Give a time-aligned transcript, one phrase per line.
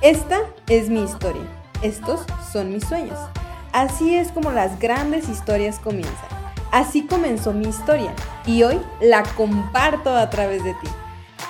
[0.00, 1.42] Esta es mi historia.
[1.82, 2.20] Estos
[2.52, 3.18] son mis sueños.
[3.72, 6.28] Así es como las grandes historias comienzan.
[6.70, 8.14] Así comenzó mi historia
[8.46, 10.88] y hoy la comparto a través de ti.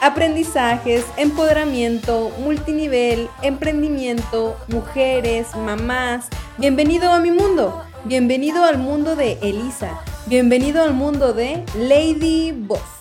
[0.01, 6.29] Aprendizajes, empoderamiento, multinivel, emprendimiento, mujeres, mamás.
[6.57, 7.85] Bienvenido a mi mundo.
[8.05, 10.01] Bienvenido al mundo de Elisa.
[10.25, 12.98] Bienvenido al mundo de Lady Boss.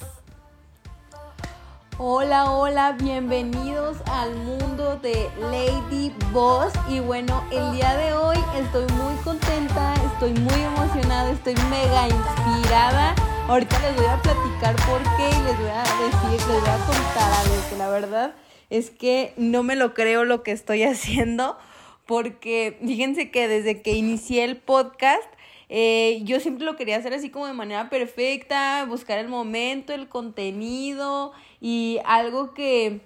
[1.99, 6.71] Hola, hola, bienvenidos al mundo de Lady Boss.
[6.87, 13.15] Y bueno, el día de hoy estoy muy contenta, estoy muy emocionada, estoy mega inspirada.
[13.47, 16.85] Ahorita les voy a platicar por qué y les voy a decir, les voy a
[16.85, 18.35] contar algo que la verdad
[18.69, 21.57] es que no me lo creo lo que estoy haciendo.
[22.05, 25.27] Porque fíjense que desde que inicié el podcast,
[25.67, 30.07] eh, yo siempre lo quería hacer así como de manera perfecta, buscar el momento, el
[30.07, 33.01] contenido y algo que,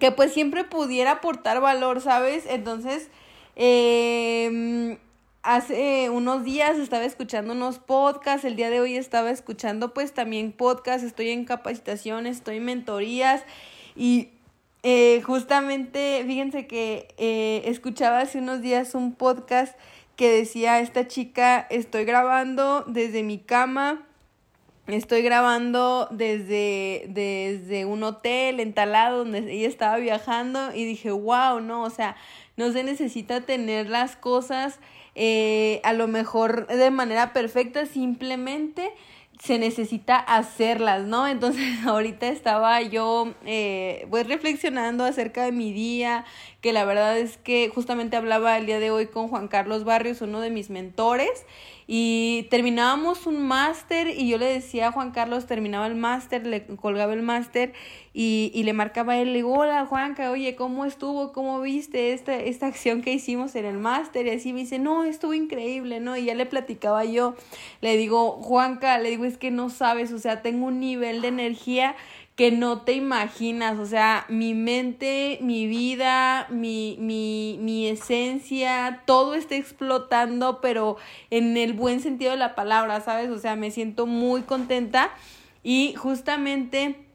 [0.00, 2.44] que pues siempre pudiera aportar valor, ¿sabes?
[2.48, 3.10] Entonces,
[3.56, 4.98] eh,
[5.42, 10.52] hace unos días estaba escuchando unos podcasts, el día de hoy estaba escuchando pues también
[10.52, 13.44] podcasts, estoy en capacitaciones, estoy en mentorías
[13.96, 14.28] y
[14.82, 19.76] eh, justamente, fíjense que eh, escuchaba hace unos días un podcast
[20.16, 24.06] que decía esta chica, estoy grabando desde mi cama,
[24.96, 31.82] estoy grabando desde, desde un hotel entalado donde ella estaba viajando y dije, wow, no,
[31.82, 32.16] o sea,
[32.56, 34.80] no se necesita tener las cosas
[35.14, 38.92] eh, a lo mejor de manera perfecta, simplemente
[39.40, 41.26] se necesita hacerlas, ¿no?
[41.28, 46.24] Entonces ahorita estaba yo eh, pues reflexionando acerca de mi día,
[46.60, 50.20] que la verdad es que justamente hablaba el día de hoy con Juan Carlos Barrios,
[50.22, 51.46] uno de mis mentores,
[51.90, 56.66] y terminábamos un máster y yo le decía a Juan Carlos, terminaba el máster, le
[56.66, 57.72] colgaba el máster
[58.12, 61.32] y, y, le marcaba a él, le digo, hola Juanca, oye, ¿cómo estuvo?
[61.32, 64.26] ¿Cómo viste esta, esta acción que hicimos en el máster?
[64.26, 66.14] Y así me dice, no, estuvo increíble, ¿no?
[66.14, 67.36] Y ya le platicaba yo,
[67.80, 71.28] le digo, Juanca, le digo, es que no sabes, o sea, tengo un nivel de
[71.28, 71.96] energía
[72.38, 79.34] que no te imaginas, o sea, mi mente, mi vida, mi, mi, mi esencia, todo
[79.34, 80.98] está explotando, pero
[81.30, 83.30] en el buen sentido de la palabra, ¿sabes?
[83.30, 85.10] O sea, me siento muy contenta
[85.64, 87.07] y justamente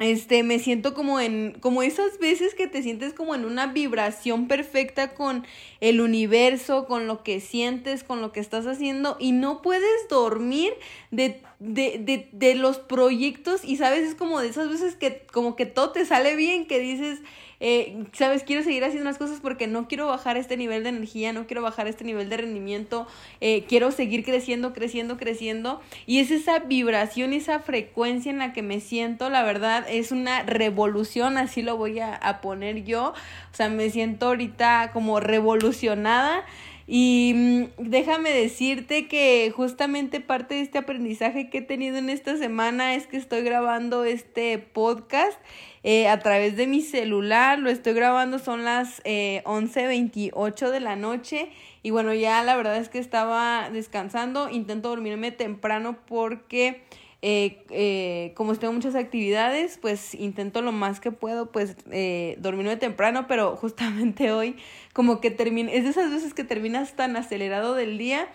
[0.00, 4.48] este, me siento como en, como esas veces que te sientes como en una vibración
[4.48, 5.46] perfecta con
[5.80, 10.72] el universo, con lo que sientes, con lo que estás haciendo y no puedes dormir
[11.10, 15.54] de, de, de, de los proyectos y sabes, es como de esas veces que como
[15.54, 17.20] que todo te sale bien, que dices,
[17.60, 21.32] eh, sabes, quiero seguir haciendo las cosas porque no quiero bajar este nivel de energía,
[21.34, 23.06] no quiero bajar este nivel de rendimiento,
[23.42, 25.80] eh, quiero seguir creciendo, creciendo, creciendo.
[26.06, 30.42] Y es esa vibración, esa frecuencia en la que me siento, la verdad, es una
[30.42, 33.12] revolución, así lo voy a, a poner yo.
[33.52, 36.44] O sea, me siento ahorita como revolucionada.
[36.92, 42.36] Y mm, déjame decirte que justamente parte de este aprendizaje que he tenido en esta
[42.36, 45.38] semana es que estoy grabando este podcast
[45.84, 47.60] eh, a través de mi celular.
[47.60, 51.52] Lo estoy grabando, son las eh, 11.28 de la noche.
[51.84, 54.50] Y bueno, ya la verdad es que estaba descansando.
[54.50, 56.82] Intento dormirme temprano porque...
[57.22, 62.76] Eh, eh, como tengo muchas actividades, pues intento lo más que puedo, pues eh, dormirme
[62.76, 64.56] temprano, pero justamente hoy
[64.94, 68.28] como que termina, es de esas veces que terminas tan acelerado del día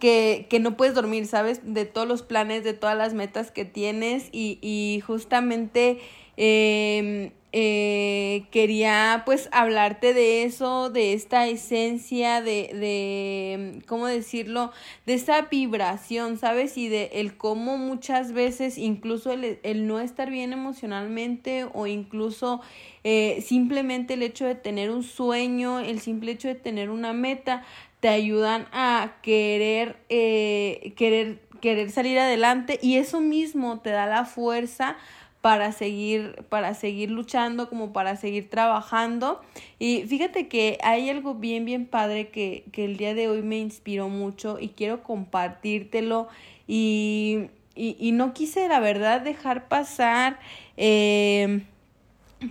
[0.00, 1.60] que, que no puedes dormir, ¿sabes?
[1.62, 5.98] De todos los planes, de todas las metas que tienes y, y justamente
[6.36, 14.70] eh, eh, quería pues hablarte de eso, de esta esencia, de, de, ¿cómo decirlo?
[15.06, 16.76] De esa vibración, ¿sabes?
[16.76, 22.60] Y de el cómo muchas veces incluso el, el no estar bien emocionalmente o incluso
[23.02, 27.64] eh, simplemente el hecho de tener un sueño, el simple hecho de tener una meta,
[28.00, 34.24] te ayudan a querer, eh, querer, querer salir adelante y eso mismo te da la
[34.24, 34.96] fuerza
[35.40, 39.40] para seguir, para seguir luchando, como para seguir trabajando.
[39.78, 43.58] Y fíjate que hay algo bien, bien padre que, que el día de hoy me
[43.58, 46.28] inspiró mucho y quiero compartírtelo.
[46.66, 50.38] Y, y, y no quise, la verdad, dejar pasar
[50.76, 51.62] eh,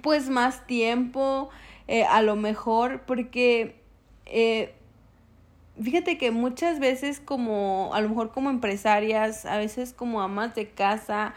[0.01, 1.49] pues más tiempo,
[1.87, 3.75] eh, a lo mejor, porque
[4.25, 4.73] eh,
[5.81, 10.69] fíjate que muchas veces como, a lo mejor como empresarias, a veces como amas de
[10.69, 11.33] casa,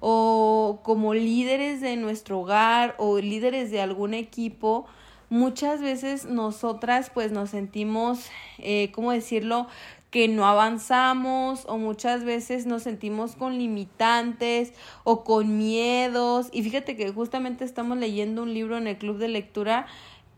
[0.00, 4.86] o como líderes de nuestro hogar o líderes de algún equipo,
[5.28, 9.66] muchas veces nosotras pues nos sentimos, eh, ¿cómo decirlo?,
[10.10, 14.72] que no avanzamos o muchas veces nos sentimos con limitantes
[15.04, 16.48] o con miedos.
[16.50, 19.86] Y fíjate que justamente estamos leyendo un libro en el club de lectura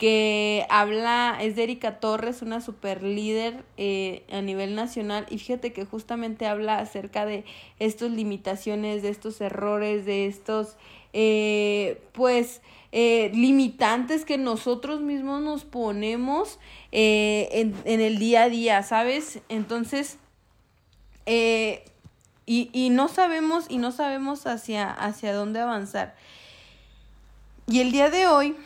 [0.00, 5.75] que habla, es de Erika Torres, una super líder eh, a nivel nacional, y fíjate
[5.75, 7.44] que justamente habla acerca de
[7.79, 10.79] estas limitaciones, de estos errores, de estos,
[11.12, 12.62] eh, pues,
[12.93, 16.58] eh, limitantes que nosotros mismos nos ponemos
[16.93, 19.41] en, en, el día a día, ¿sabes?
[19.50, 20.17] Entonces,
[21.26, 21.76] y,
[22.46, 26.14] y no sabemos, y no sabemos hacia, hacia dónde avanzar.
[27.67, 28.56] Y el día de hoy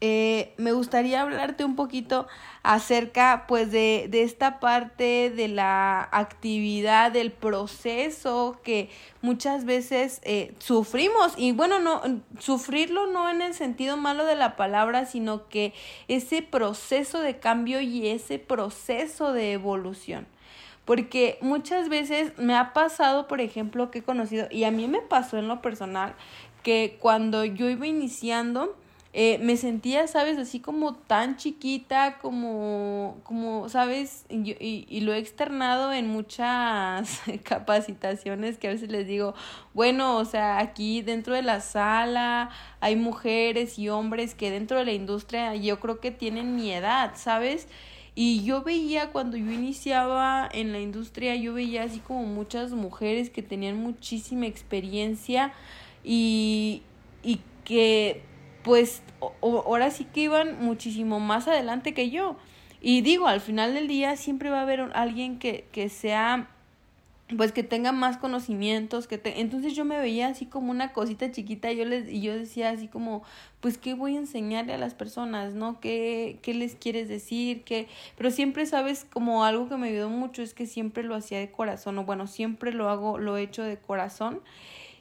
[0.00, 2.28] eh, me gustaría hablarte un poquito
[2.62, 8.90] acerca pues de, de, esta parte de la actividad, del proceso que
[9.22, 12.00] muchas veces eh, sufrimos y bueno, no,
[12.38, 15.72] sufrirlo no en el sentido malo de la palabra, sino que
[16.06, 20.26] ese proceso de cambio y ese proceso de evolución.
[20.84, 25.02] Porque muchas veces me ha pasado, por ejemplo, que he conocido, y a mí me
[25.02, 26.14] pasó en lo personal,
[26.62, 28.74] que cuando yo iba iniciando,
[29.14, 30.36] eh, me sentía, ¿sabes?
[30.36, 34.26] Así como tan chiquita, como, como ¿sabes?
[34.28, 39.34] Y, y, y, lo he externado en muchas capacitaciones que a veces les digo,
[39.72, 42.50] bueno, o sea, aquí dentro de la sala
[42.80, 47.12] hay mujeres y hombres que dentro de la industria yo creo que tienen mi edad,
[47.16, 47.66] ¿sabes?
[48.14, 53.30] Y yo veía cuando yo iniciaba en la industria, yo veía así como muchas mujeres
[53.30, 55.52] que tenían muchísima experiencia
[56.04, 56.82] y,
[57.22, 58.27] y que
[58.68, 59.00] pues
[59.40, 62.36] ahora sí que iban muchísimo más adelante que yo.
[62.82, 66.50] Y digo, al final del día siempre va a haber alguien que, que sea
[67.34, 69.40] pues que tenga más conocimientos, que te...
[69.40, 72.88] entonces yo me veía así como una cosita chiquita, yo les y yo decía así
[72.88, 73.22] como,
[73.60, 75.80] pues qué voy a enseñarle a las personas, ¿no?
[75.80, 77.64] ¿Qué qué les quieres decir?
[77.64, 77.88] ¿Qué?
[78.18, 81.50] Pero siempre sabes como algo que me ayudó mucho es que siempre lo hacía de
[81.50, 84.42] corazón, o bueno, siempre lo hago lo he hecho de corazón.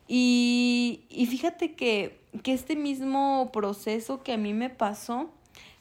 [0.07, 5.29] Y y fíjate que que este mismo proceso que a mí me pasó,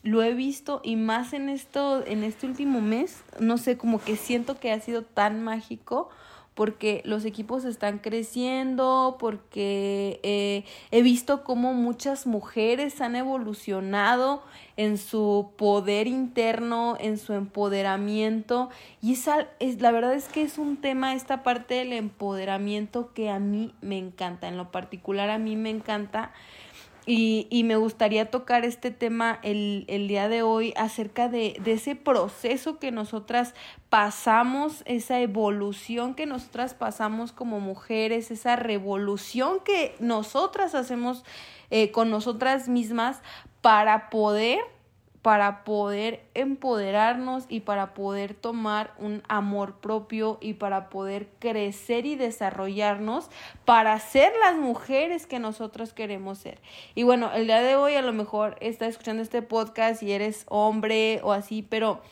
[0.03, 4.17] lo he visto y más en esto, en este último mes, no sé, como que
[4.17, 6.09] siento que ha sido tan mágico
[6.57, 14.43] porque los equipos están creciendo, porque eh, he visto cómo muchas mujeres han evolucionado
[14.79, 18.71] en su poder interno, en su empoderamiento.
[19.03, 23.29] Y esa es, la verdad es que es un tema, esta parte del empoderamiento que
[23.29, 26.33] a mí me encanta, en lo particular a mí me encanta.
[27.09, 31.75] Y, y, me gustaría tocar este tema el, el día de hoy acerca de, de,
[31.75, 33.55] ese proceso que nosotras
[33.91, 41.25] pasamos, esa evolución que nosotras pasamos como mujeres, esa revolución que nosotras hacemos
[41.71, 43.21] eh, con nosotras mismas
[43.61, 44.61] para poder
[45.27, 52.15] para poder empoderarnos y para poder tomar un amor propio y para poder crecer y
[52.15, 53.29] desarrollarnos
[53.65, 56.61] para ser las mujeres que nosotros queremos ser.
[56.95, 60.47] Y bueno, el día de hoy a lo mejor estás escuchando este podcast y eres
[60.47, 62.03] hombre o así, pero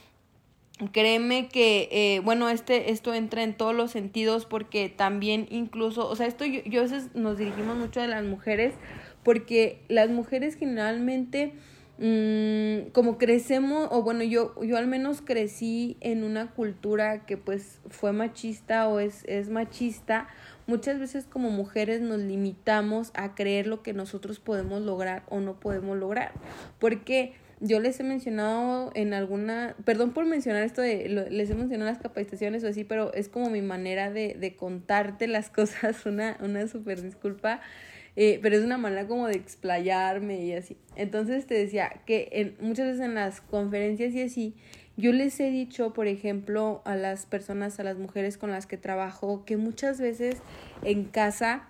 [0.90, 6.16] créeme que eh, bueno este esto entra en todos los sentidos porque también incluso o
[6.16, 8.74] sea esto yo, yo a veces nos dirigimos mucho a las mujeres
[9.22, 11.52] porque las mujeres generalmente
[11.96, 17.80] Mm, como crecemos, o bueno, yo, yo al menos crecí en una cultura que pues
[17.88, 20.26] fue machista o es, es machista,
[20.66, 25.60] muchas veces como mujeres nos limitamos a creer lo que nosotros podemos lograr o no
[25.60, 26.32] podemos lograr.
[26.80, 31.90] Porque yo les he mencionado en alguna, perdón por mencionar esto de, les he mencionado
[31.90, 36.38] las capacitaciones o así, pero es como mi manera de, de contarte las cosas, una,
[36.40, 37.60] una súper disculpa.
[38.16, 40.76] Eh, pero es una manera como de explayarme y así.
[40.96, 44.54] Entonces te decía que en, muchas veces en las conferencias y así,
[44.96, 48.76] yo les he dicho, por ejemplo, a las personas, a las mujeres con las que
[48.76, 50.36] trabajo, que muchas veces
[50.82, 51.64] en casa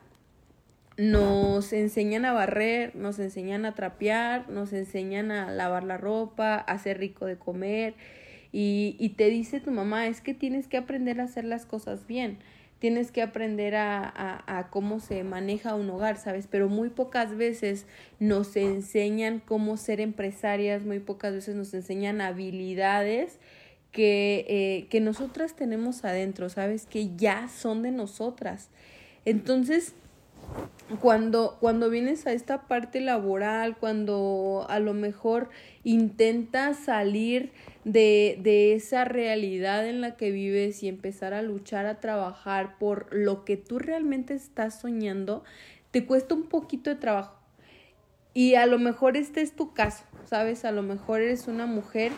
[0.99, 6.59] nos enseñan a barrer, nos enseñan a trapear, nos enseñan a lavar la ropa, a
[6.59, 7.95] hacer rico de comer
[8.53, 12.07] y, y te dice tu mamá, es que tienes que aprender a hacer las cosas
[12.07, 12.39] bien
[12.85, 16.47] tienes que aprender a, a, cómo se maneja un hogar, ¿sabes?
[16.51, 17.87] Pero muy pocas veces
[18.21, 23.39] nos enseñan cómo ser empresarias, muy pocas veces nos enseñan habilidades
[23.91, 26.85] que, eh, que nosotras tenemos adentro, ¿sabes?
[26.85, 28.69] Que ya son de nosotras.
[29.25, 29.95] Entonces,
[31.01, 35.49] cuando, cuando vienes a esta parte laboral, cuando a lo mejor
[35.83, 37.53] intentas salir
[37.85, 43.13] de, de esa realidad en la que vives y empezar a luchar, a trabajar por
[43.13, 45.45] lo que tú realmente estás soñando,
[45.91, 47.44] te cuesta un poquito de trabajo.
[48.35, 50.65] Y a lo mejor este es tu caso, ¿sabes?
[50.65, 52.11] A lo mejor eres una mujer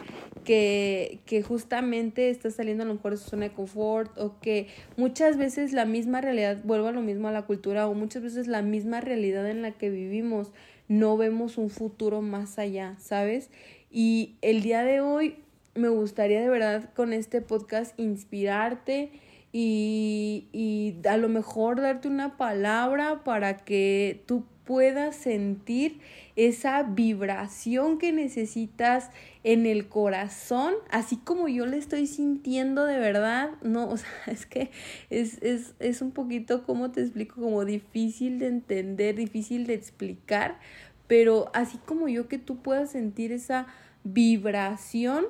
[0.44, 4.68] que, que justamente está saliendo a lo mejor de su zona de confort o que
[4.96, 8.46] muchas veces la misma realidad, vuelvo a lo mismo a la cultura, o muchas veces
[8.46, 10.52] la misma realidad en la que vivimos,
[10.88, 13.50] no vemos un futuro más allá, ¿sabes?
[13.90, 15.37] Y el día de hoy
[15.75, 19.11] me gustaría de verdad con este podcast inspirarte
[19.52, 26.00] y, y a lo mejor darte una palabra para que tú puedas sentir
[26.35, 29.11] esa vibración que necesitas
[29.44, 34.44] en el corazón, así como yo le estoy sintiendo de verdad, no, o sea, es
[34.44, 34.70] que
[35.08, 40.58] es, es, es un poquito, como te explico, como difícil de entender, difícil de explicar,
[41.06, 43.68] pero así como yo que tú puedas sentir esa
[44.02, 45.26] vibración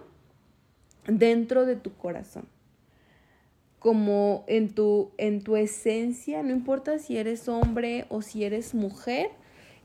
[1.07, 2.49] dentro de tu corazón
[3.87, 9.31] como en tu, en tu esencia, no importa si eres hombre o si eres mujer,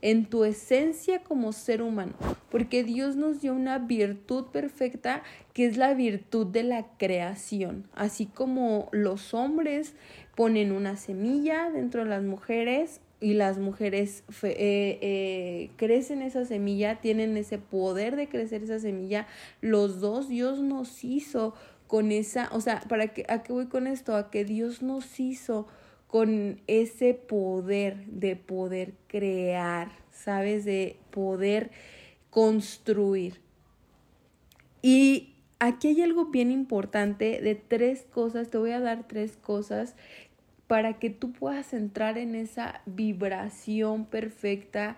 [0.00, 2.14] en tu esencia como ser humano,
[2.50, 8.26] porque Dios nos dio una virtud perfecta que es la virtud de la creación, así
[8.26, 9.94] como los hombres
[10.34, 17.00] ponen una semilla dentro de las mujeres y las mujeres eh, eh, crecen esa semilla,
[17.00, 19.28] tienen ese poder de crecer esa semilla,
[19.60, 21.54] los dos Dios nos hizo
[21.92, 24.16] con esa, o sea, ¿para qué, ¿a qué voy con esto?
[24.16, 25.68] A que Dios nos hizo
[26.06, 30.64] con ese poder de poder crear, ¿sabes?
[30.64, 31.70] De poder
[32.30, 33.42] construir.
[34.80, 39.94] Y aquí hay algo bien importante de tres cosas, te voy a dar tres cosas
[40.68, 44.96] para que tú puedas entrar en esa vibración perfecta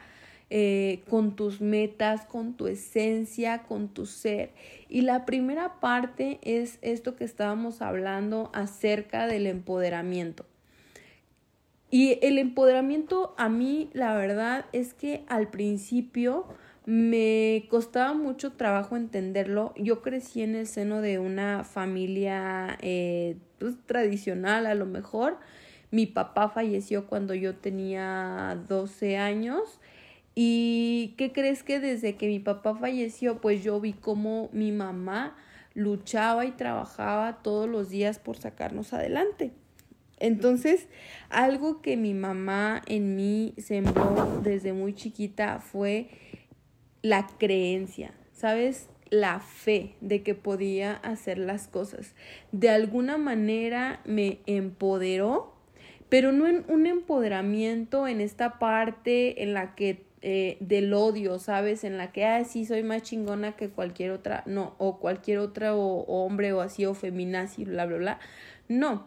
[0.56, 4.52] eh, con tus metas, con tu esencia, con tu ser.
[4.88, 10.46] Y la primera parte es esto que estábamos hablando acerca del empoderamiento.
[11.90, 16.46] Y el empoderamiento a mí, la verdad es que al principio
[16.86, 19.72] me costaba mucho trabajo entenderlo.
[19.76, 25.36] Yo crecí en el seno de una familia eh, pues, tradicional a lo mejor.
[25.90, 29.80] Mi papá falleció cuando yo tenía 12 años
[30.34, 35.36] ¿Y qué crees que desde que mi papá falleció, pues yo vi cómo mi mamá
[35.74, 39.52] luchaba y trabajaba todos los días por sacarnos adelante?
[40.18, 40.88] Entonces,
[41.28, 46.08] algo que mi mamá en mí sembró desde muy chiquita fue
[47.02, 48.88] la creencia, ¿sabes?
[49.10, 52.14] La fe de que podía hacer las cosas.
[52.52, 55.54] De alguna manera me empoderó,
[56.08, 61.84] pero no en un empoderamiento en esta parte en la que eh, del odio, ¿sabes?
[61.84, 65.74] En la que, ah, sí, soy más chingona que cualquier otra, no, o cualquier otra
[65.74, 68.20] o, hombre o así, o feminazi, bla, bla, bla.
[68.66, 69.06] No.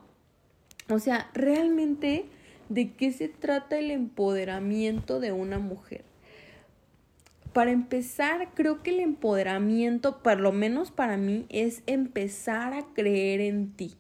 [0.90, 2.26] O sea, realmente,
[2.70, 6.06] ¿de qué se trata el empoderamiento de una mujer?
[7.52, 13.42] Para empezar, creo que el empoderamiento, por lo menos para mí, es empezar a creer
[13.42, 13.96] en ti.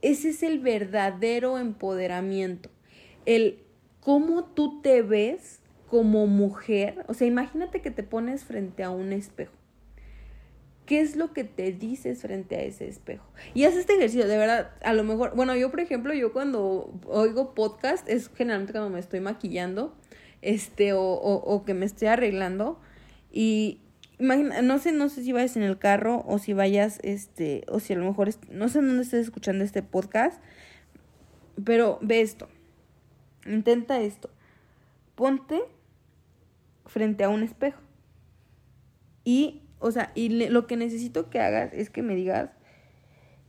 [0.00, 2.70] Ese es el verdadero empoderamiento.
[3.26, 3.58] El
[4.00, 5.60] cómo tú te ves
[5.94, 9.52] como mujer, o sea, imagínate que te pones frente a un espejo.
[10.86, 13.24] ¿Qué es lo que te dices frente a ese espejo?
[13.54, 16.92] Y haz este ejercicio, de verdad, a lo mejor, bueno, yo por ejemplo, yo cuando
[17.06, 19.94] oigo podcast, es generalmente cuando me estoy maquillando,
[20.42, 22.80] este, o, o, que me estoy arreglando,
[23.30, 23.78] y
[24.18, 27.78] imagina, no sé, no sé si vayas en el carro, o si vayas, este, o
[27.78, 30.42] si a lo mejor, no sé dónde estés escuchando este podcast,
[31.64, 32.48] pero ve esto,
[33.46, 34.28] intenta esto,
[35.14, 35.62] ponte
[36.86, 37.80] frente a un espejo.
[39.24, 42.50] Y, o sea, y lo que necesito que hagas es que me digas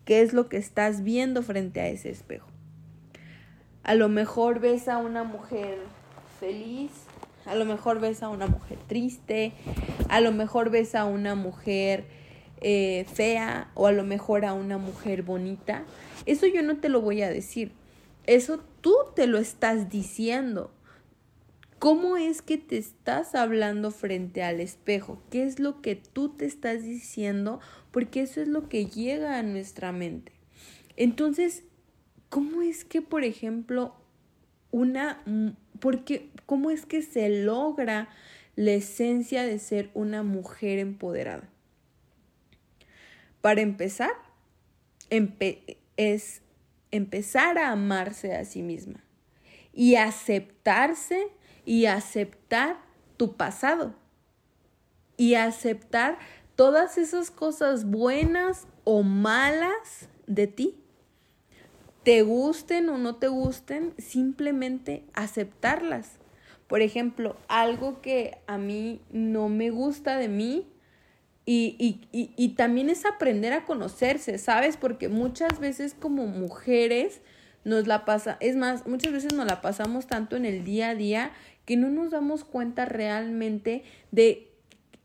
[0.06, 2.48] qué es lo que estás viendo frente a ese espejo.
[3.84, 5.78] A lo mejor ves a una mujer
[6.40, 6.92] feliz,
[7.46, 9.54] a lo mejor ves a una mujer triste,
[10.10, 12.06] a lo mejor ves a una mujer
[12.62, 15.84] eh, fea o a lo mejor a una mujer bonita.
[16.26, 17.74] Eso yo no te lo voy a decir.
[18.26, 20.72] Eso tú te lo estás diciendo.
[21.86, 25.22] ¿Cómo es que te estás hablando frente al espejo?
[25.30, 27.60] ¿Qué es lo que tú te estás diciendo?
[27.92, 30.32] Porque eso es lo que llega a nuestra mente.
[30.96, 31.62] Entonces,
[32.30, 33.94] ¿cómo es que, por ejemplo,
[34.72, 35.22] una...
[35.80, 38.10] Porque, ¿Cómo es que se logra
[38.56, 41.48] la esencia de ser una mujer empoderada?
[43.42, 44.14] Para empezar,
[45.98, 46.42] es
[46.90, 49.04] empezar a amarse a sí misma
[49.72, 51.28] y aceptarse
[51.66, 52.78] y aceptar
[53.18, 53.96] tu pasado
[55.18, 56.18] y aceptar
[56.56, 60.76] todas esas cosas buenas o malas de ti.
[62.04, 66.20] Te gusten o no te gusten, simplemente aceptarlas.
[66.68, 70.68] Por ejemplo, algo que a mí no me gusta de mí
[71.46, 74.78] y, y, y, y también es aprender a conocerse, ¿sabes?
[74.78, 77.22] Porque muchas veces como mujeres
[77.64, 80.96] nos la pasa, es más, muchas veces nos la pasamos tanto en el día a
[80.96, 81.32] día
[81.66, 84.52] que no nos damos cuenta realmente de,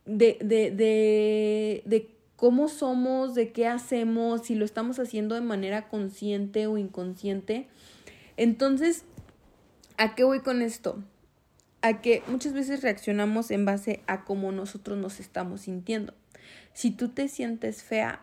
[0.05, 5.89] de, de, de, de cómo somos, de qué hacemos, si lo estamos haciendo de manera
[5.89, 7.69] consciente o inconsciente.
[8.37, 9.05] Entonces,
[9.99, 11.03] ¿a qué voy con esto?
[11.83, 16.15] A que muchas veces reaccionamos en base a cómo nosotros nos estamos sintiendo.
[16.73, 18.23] Si tú te sientes fea,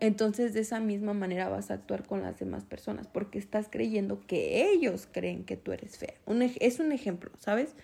[0.00, 4.20] entonces de esa misma manera vas a actuar con las demás personas porque estás creyendo
[4.26, 6.14] que ellos creen que tú eres fea.
[6.60, 7.74] es un ejemplo, ¿sabes?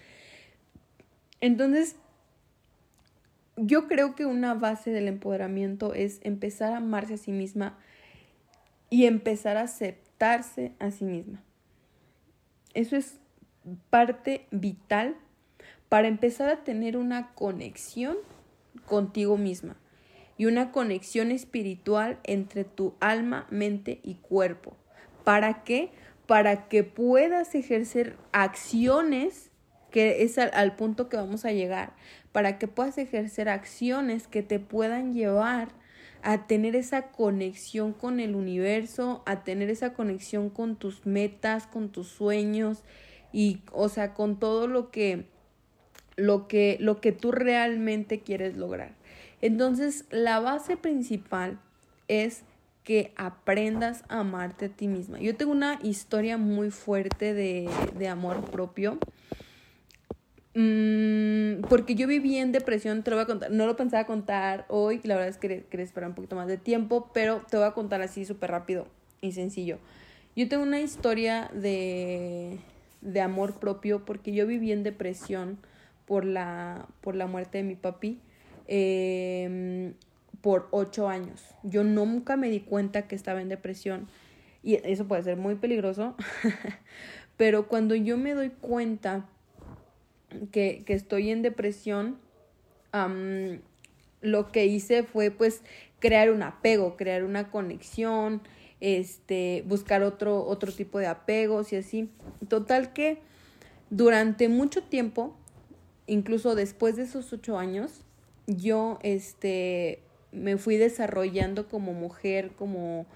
[1.41, 1.97] Entonces,
[3.57, 7.79] yo creo que una base del empoderamiento es empezar a amarse a sí misma
[8.91, 11.43] y empezar a aceptarse a sí misma.
[12.75, 13.19] Eso es
[13.91, 15.17] parte vital
[15.89, 18.17] para empezar a tener una conexión
[18.87, 19.77] contigo misma
[20.37, 24.77] y una conexión espiritual entre tu alma, mente y cuerpo.
[25.23, 25.91] ¿Para qué?
[26.27, 29.51] Para que puedas ejercer acciones,
[29.91, 31.93] que es al, punto que vamos a llegar,
[32.33, 35.69] para que puedas ejercer acciones que te puedan llevar
[36.23, 41.91] a tener esa conexión con el universo, a tener esa conexión con tus metas, con
[41.91, 42.83] tus sueños
[43.33, 45.27] y o sea, con todo lo que
[46.17, 48.95] lo que lo que tú realmente quieres lograr.
[49.45, 51.61] Entonces, la base principal
[52.09, 52.45] es
[52.83, 55.19] que aprendas a amarte a ti misma.
[55.21, 58.99] Yo tengo una historia muy fuerte de, amor propio.
[60.55, 64.65] Mm, porque yo viví en depresión, te lo voy a contar, no lo pensaba contar
[64.69, 67.67] hoy, la verdad es que quería esperar un poquito más de tiempo, pero te voy
[67.67, 68.87] a contar así súper rápido
[69.21, 69.79] y sencillo.
[70.37, 72.61] Yo tengo una historia de,
[73.03, 75.59] de amor propio porque yo viví en depresión
[76.07, 78.23] por la, por la muerte de mi papi
[78.67, 79.95] eh,
[80.41, 81.43] por ocho años.
[81.63, 84.09] Yo nunca me di cuenta que estaba en depresión
[84.63, 86.15] y eso puede ser muy peligroso,
[87.37, 89.27] pero cuando yo me doy cuenta
[90.53, 92.19] que, que estoy en depresión,
[94.21, 95.63] lo que hice fue pues
[95.99, 98.41] crear un apego, crear una conexión,
[98.81, 102.11] este, buscar otro, otro tipo de apegos y así.
[102.49, 103.19] Total que
[103.91, 105.35] durante mucho tiempo,
[106.07, 108.05] incluso después de esos ocho años,
[108.47, 110.01] yo este,
[110.33, 113.07] me fui desarrollando como mujer, como,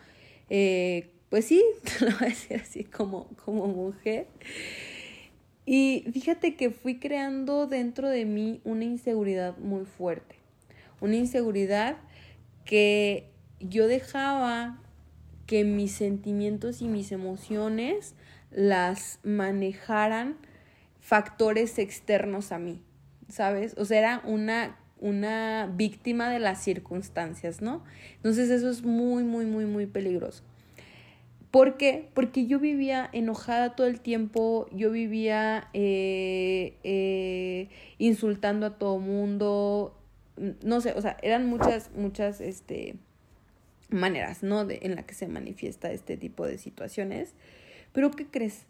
[0.51, 1.63] eh, pues sí,
[2.01, 4.27] lo voy a decir así, como, como mujer.
[5.67, 10.37] Y fíjate que fui creando dentro de mí una inseguridad muy fuerte.
[11.01, 11.99] Una inseguridad
[12.65, 14.81] que yo dejaba
[15.47, 18.15] que mis sentimientos y mis emociones
[18.51, 20.37] las manejaran
[21.01, 22.83] factores externos a mí,
[23.29, 23.75] ¿sabes?
[23.79, 27.85] O sea, era una una víctima de las circunstancias, ¿no?
[28.17, 30.43] Entonces eso es muy, muy, muy, muy peligroso.
[31.51, 32.09] ¿Por qué?
[32.15, 39.99] Porque yo vivía enojada todo el tiempo, yo vivía eh, eh, insultando a todo mundo,
[40.63, 42.97] no sé, o sea, eran muchas, muchas, este,
[43.91, 44.65] maneras, ¿no?
[44.65, 47.35] De, en la que se manifiesta este tipo de situaciones.
[47.93, 48.67] Pero ¿qué crees?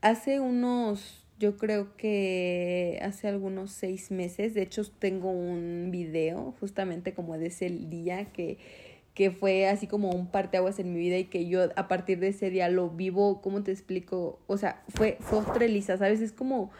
[0.00, 7.14] Hace unos yo creo que hace algunos seis meses, de hecho tengo un video justamente
[7.14, 8.58] como de ese día que,
[9.14, 12.28] que fue así como un parteaguas en mi vida y que yo a partir de
[12.28, 14.40] ese día lo vivo, ¿cómo te explico?
[14.48, 16.20] O sea, fue, fue otra ¿sabes?
[16.20, 16.70] Es como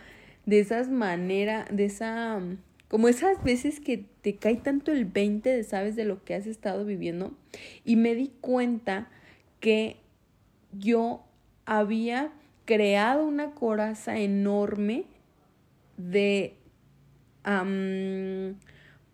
[0.45, 2.41] de esas maneras, de esa,
[2.89, 6.47] como esas veces que te cae tanto el 20 de sabes de lo que has
[6.47, 7.33] estado viviendo
[7.85, 9.09] y me di cuenta
[9.61, 9.99] que
[10.73, 11.23] yo
[11.65, 12.33] había
[12.69, 15.07] creado una coraza enorme
[15.97, 16.55] de,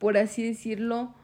[0.01, 1.15] por así decirlo,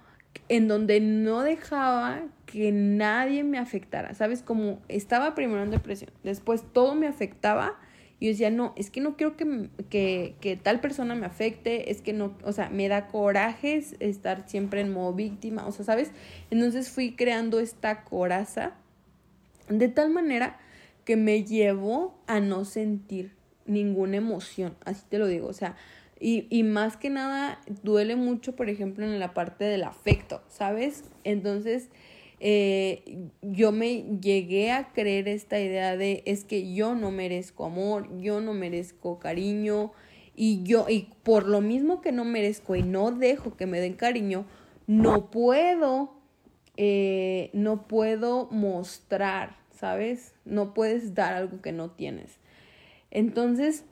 [0.49, 4.43] en donde no dejaba que nadie me afectara, ¿sabes?
[4.43, 7.77] Como estaba primero en depresión, después todo me afectaba
[8.21, 11.90] y yo decía, no, es que no quiero que, que, que, tal persona me afecte,
[11.90, 15.85] es que no, o sea, me da coraje estar siempre en modo víctima, o sea,
[15.85, 16.12] ¿sabes?
[16.53, 18.75] Entonces fui creando esta coraza
[19.69, 20.61] de tal manera
[21.04, 23.34] que me llevó a no sentir
[23.66, 25.76] ninguna emoción, así te lo digo, o sea,
[26.18, 31.04] y, y, más que nada duele mucho, por ejemplo, en la parte del afecto, ¿sabes?
[31.24, 31.88] Entonces,
[32.40, 38.08] eh, yo me llegué a creer esta idea de es que yo no merezco amor,
[38.18, 39.92] yo no merezco cariño,
[40.34, 43.92] y yo, y por lo mismo que no merezco y no dejo que me den
[43.92, 44.46] cariño,
[44.86, 46.14] no puedo,
[46.78, 50.35] eh, no puedo mostrar ¿sabes?
[50.45, 52.37] No puedes dar algo que no tienes.
[53.11, 53.85] Entonces,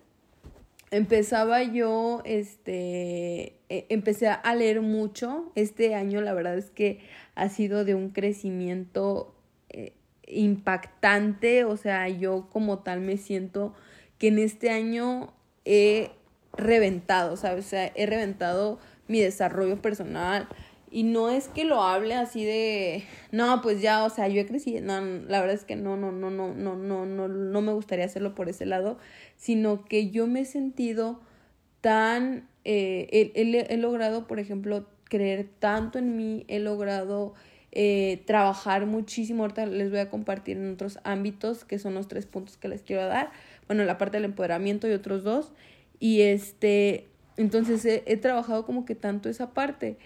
[0.90, 5.50] empezaba yo, este, e, empecé a leer mucho.
[5.54, 7.00] Este año la verdad es que
[7.34, 9.34] ha sido de un crecimiento
[9.70, 9.94] eh,
[10.26, 13.74] impactante, o sea, yo como tal me siento
[14.18, 15.32] que en este año
[15.64, 16.10] he
[16.52, 17.64] reventado, ¿sabes?
[17.64, 20.48] O sea, he reventado mi desarrollo personal,
[20.90, 24.46] y no es que lo hable así de, no, pues ya, o sea, yo he
[24.46, 27.72] crecido, no, la verdad es que no, no, no, no, no, no, no, no me
[27.72, 28.98] gustaría hacerlo por ese lado,
[29.36, 31.20] sino que yo me he sentido
[31.80, 37.34] tan, eh, he, logrado, por ejemplo, creer tanto en mí, he logrado
[37.72, 42.26] eh, trabajar muchísimo, ahorita les voy a compartir en otros ámbitos, que son los tres
[42.26, 43.30] puntos que les quiero dar,
[43.66, 45.52] bueno, la parte del empoderamiento y otros dos,
[46.00, 49.98] y este, entonces he, he trabajado como que tanto esa parte,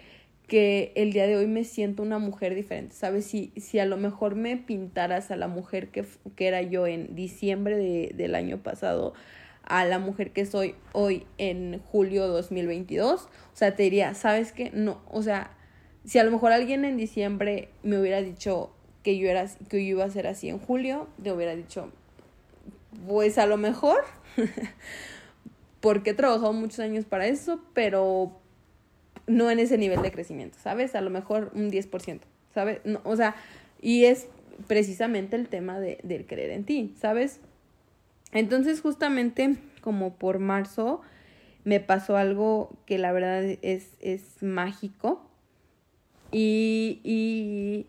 [0.47, 3.25] que el día de hoy me siento una mujer diferente, ¿sabes?
[3.25, 7.15] Si, si a lo mejor me pintaras a la mujer que, que era yo en
[7.15, 9.13] diciembre de, del año pasado,
[9.63, 14.71] a la mujer que soy hoy en julio 2022, o sea, te diría, ¿sabes qué?
[14.73, 15.51] No, o sea,
[16.05, 18.71] si a lo mejor alguien en diciembre me hubiera dicho
[19.03, 21.91] que yo, era, que yo iba a ser así en julio, te hubiera dicho,
[23.07, 24.03] pues a lo mejor,
[25.79, 28.42] porque he trabajado muchos años para eso, pero
[29.27, 30.95] no en ese nivel de crecimiento, ¿sabes?
[30.95, 32.19] A lo mejor un 10%,
[32.53, 32.79] ¿sabes?
[32.83, 33.35] No, o sea,
[33.81, 34.27] y es
[34.67, 37.39] precisamente el tema de, del creer en ti, ¿sabes?
[38.31, 41.01] Entonces, justamente como por marzo,
[41.63, 45.29] me pasó algo que la verdad es, es mágico.
[46.31, 47.85] Y, y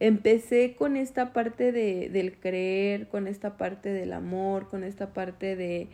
[0.00, 5.56] empecé con esta parte de, del creer, con esta parte del amor, con esta parte
[5.56, 5.88] de,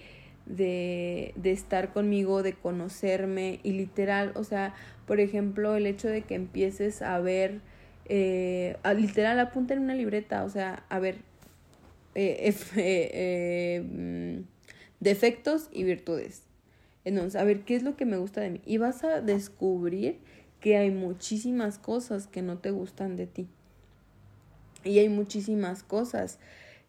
[0.57, 4.75] de, de estar conmigo, de conocerme y literal, o sea,
[5.07, 7.61] por ejemplo, el hecho de que empieces a ver,
[8.07, 11.19] eh, literal, apunta en una libreta, o sea, a ver,
[12.15, 14.45] eh, eh, mm,
[15.01, 16.43] defectos y virtudes.
[17.05, 18.61] Entonces, a ver, ¿qué es lo que me gusta de mí?
[18.67, 20.19] Y vas a descubrir
[20.61, 23.49] que hay muchísimas cosas que no te gustan de ti.
[24.85, 26.39] Y hay muchísimas cosas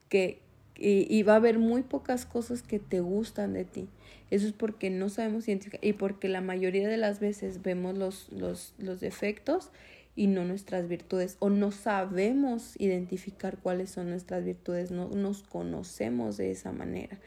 [0.10, 0.40] que,
[0.82, 3.88] y, va a haber muy pocas cosas que te gustan de ti.
[4.32, 8.32] Eso es porque no sabemos identificar y porque la mayoría de las veces vemos los,
[8.32, 9.70] los, los defectos
[10.16, 16.38] y no nuestras virtudes o no sabemos identificar cuáles son nuestras virtudes, no nos conocemos
[16.38, 17.20] de esa manera.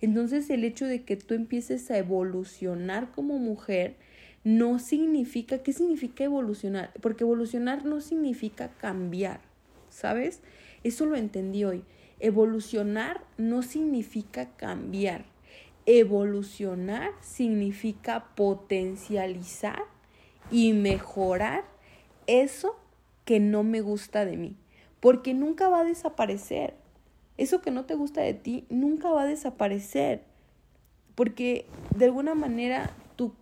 [0.00, 3.94] Entonces el hecho de que tú empieces a evolucionar como mujer
[4.44, 6.92] no significa, ¿qué significa evolucionar?
[7.00, 9.40] Porque evolucionar no significa cambiar,
[9.90, 10.40] ¿sabes?
[10.84, 11.84] Eso lo entendí hoy.
[12.18, 15.24] Evolucionar no significa cambiar.
[15.84, 19.82] Evolucionar significa potencializar
[20.50, 21.64] y mejorar
[22.26, 22.76] eso
[23.24, 24.56] que no me gusta de mí.
[25.00, 26.74] Porque nunca va a desaparecer.
[27.36, 30.22] Eso que no te gusta de ti nunca va a desaparecer.
[31.14, 33.34] Porque de alguna manera tu,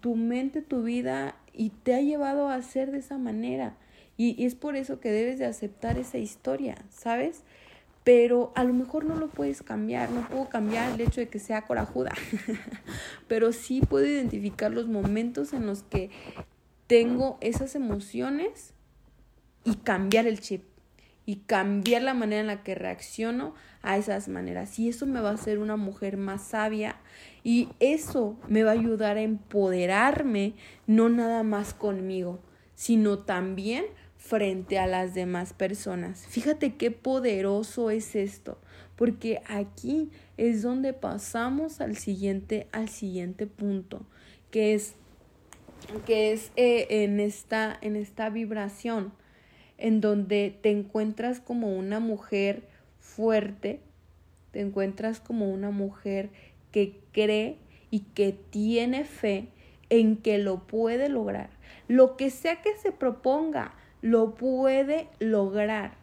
[0.00, 3.76] tu mente, tu vida y te ha llevado a ser de esa manera.
[4.16, 7.42] Y, y es por eso que debes de aceptar esa historia, ¿sabes?
[8.04, 11.38] Pero a lo mejor no lo puedes cambiar, no puedo cambiar el hecho de que
[11.38, 12.12] sea corajuda,
[13.28, 16.10] pero sí puedo identificar los momentos en los que
[16.86, 18.74] tengo esas emociones
[19.64, 20.64] y cambiar el chip
[21.24, 24.78] y cambiar la manera en la que reacciono a esas maneras.
[24.78, 26.96] Y eso me va a hacer una mujer más sabia
[27.44, 30.54] y eso me va a ayudar a empoderarme
[30.86, 32.40] no nada más conmigo,
[32.74, 33.84] sino también
[34.22, 36.26] frente a las demás personas.
[36.28, 38.56] Fíjate qué poderoso es esto,
[38.94, 44.06] porque aquí es donde pasamos al siguiente, al siguiente punto,
[44.52, 44.94] que es,
[46.06, 49.12] que es eh, en, esta, en esta vibración,
[49.76, 52.68] en donde te encuentras como una mujer
[53.00, 53.80] fuerte,
[54.52, 56.30] te encuentras como una mujer
[56.70, 57.58] que cree
[57.90, 59.48] y que tiene fe
[59.90, 61.50] en que lo puede lograr.
[61.88, 65.94] Lo que sea que se proponga, lo puede lograr,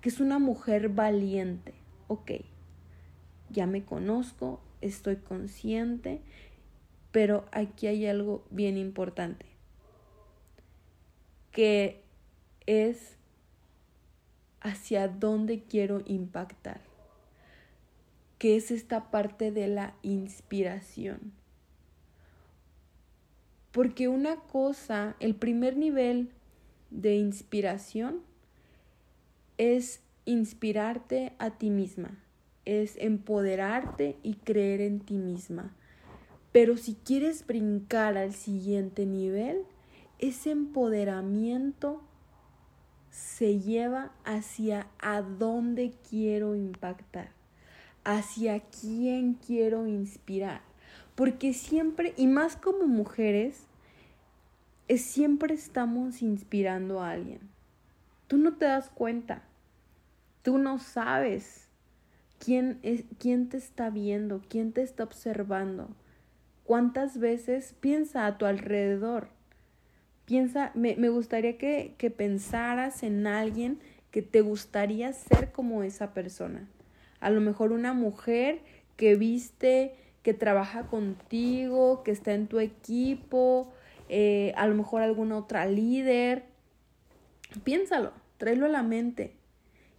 [0.00, 1.72] que es una mujer valiente.
[2.08, 2.32] Ok,
[3.48, 6.20] ya me conozco, estoy consciente,
[7.12, 9.46] pero aquí hay algo bien importante,
[11.52, 12.02] que
[12.66, 13.16] es
[14.60, 16.80] hacia dónde quiero impactar,
[18.38, 21.32] que es esta parte de la inspiración.
[23.70, 26.32] Porque una cosa, el primer nivel
[26.90, 28.20] de inspiración
[29.58, 32.18] es inspirarte a ti misma,
[32.64, 35.74] es empoderarte y creer en ti misma.
[36.52, 39.62] Pero si quieres brincar al siguiente nivel,
[40.18, 42.02] ese empoderamiento
[43.10, 47.30] se lleva hacia a dónde quiero impactar,
[48.04, 50.62] hacia quién quiero inspirar,
[51.14, 53.65] Porque siempre, y más como mujeres,
[54.88, 57.40] es, siempre estamos inspirando a alguien.
[58.26, 59.42] Tú no te das cuenta.
[60.42, 61.68] Tú no sabes
[62.38, 65.88] quién, es, quién te está viendo, quién te está observando.
[66.64, 69.28] ¿Cuántas veces piensa a tu alrededor?
[70.24, 73.78] Piensa, me, me gustaría que, que pensaras en alguien
[74.10, 76.68] que te gustaría ser como esa persona.
[77.20, 78.60] A lo mejor una mujer
[78.96, 83.72] que viste, que trabaja contigo, que está en tu equipo,
[84.08, 86.44] eh, a lo mejor alguna otra líder.
[87.64, 89.34] Piénsalo, tráelo a la mente.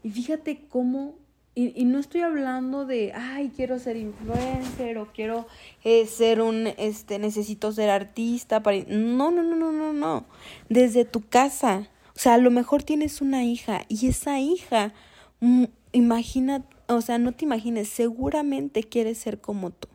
[0.04, 1.16] Y fíjate cómo,
[1.56, 5.48] y, no estoy hablando de, ay, quiero ser influencer o quiero
[5.84, 8.62] eh, ser un, este, necesito ser artista.
[8.62, 8.78] Para...
[8.88, 10.26] No, no, no, no, no, no.
[10.70, 11.90] Desde tu casa.
[12.16, 14.94] O sea, a lo mejor tienes una hija y esa hija,
[15.40, 19.88] mm, imagina, o sea, no te imagines, seguramente quiere ser como tú.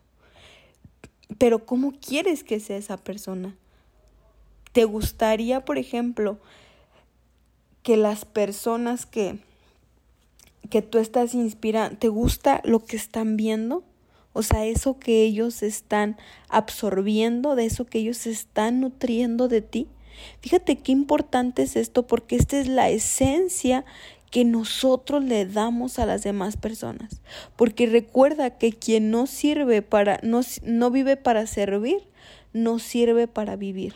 [1.37, 3.57] Pero ¿cómo quieres que sea esa persona?
[4.73, 6.39] ¿Te gustaría, por ejemplo,
[7.83, 9.39] que las personas que,
[10.69, 13.83] que tú estás inspirando, ¿te gusta lo que están viendo?
[14.33, 16.17] O sea, eso que ellos están
[16.49, 19.87] absorbiendo, de eso que ellos están nutriendo de ti.
[20.41, 23.85] Fíjate qué importante es esto porque esta es la esencia
[24.31, 27.21] que nosotros le damos a las demás personas.
[27.55, 31.99] Porque recuerda que quien no sirve para, no, no vive para servir,
[32.51, 33.93] no sirve para vivir.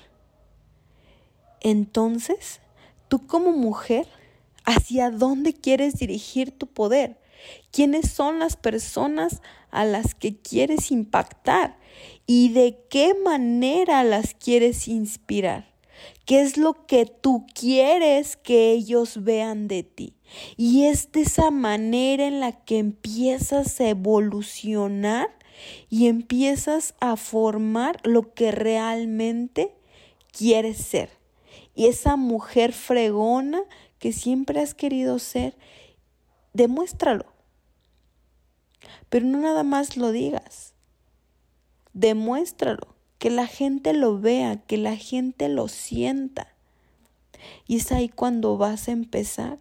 [1.69, 2.61] Entonces,
[3.09, 4.07] tú como mujer,
[4.63, 7.19] ¿hacia dónde quieres dirigir tu poder?
[7.71, 11.77] ¿Quiénes son las personas a las que quieres impactar?
[12.25, 15.75] ¿Y de qué manera las quieres inspirar?
[16.25, 20.13] ¿Qué es lo que tú quieres que ellos vean de ti?
[20.55, 25.37] Y es de esa manera en la que empiezas a evolucionar
[25.89, 29.75] y empiezas a formar lo que realmente
[30.31, 31.16] quieres ser
[31.77, 33.61] y esa mujer fregona
[33.99, 35.55] que siempre has querido ser,
[36.53, 37.27] demuéstralo.
[39.09, 40.73] Pero no nada más lo digas.
[41.93, 46.51] Demuéstralo, que la gente lo vea, que la gente lo sienta.
[47.67, 49.59] Y es ahí cuando vas a empezar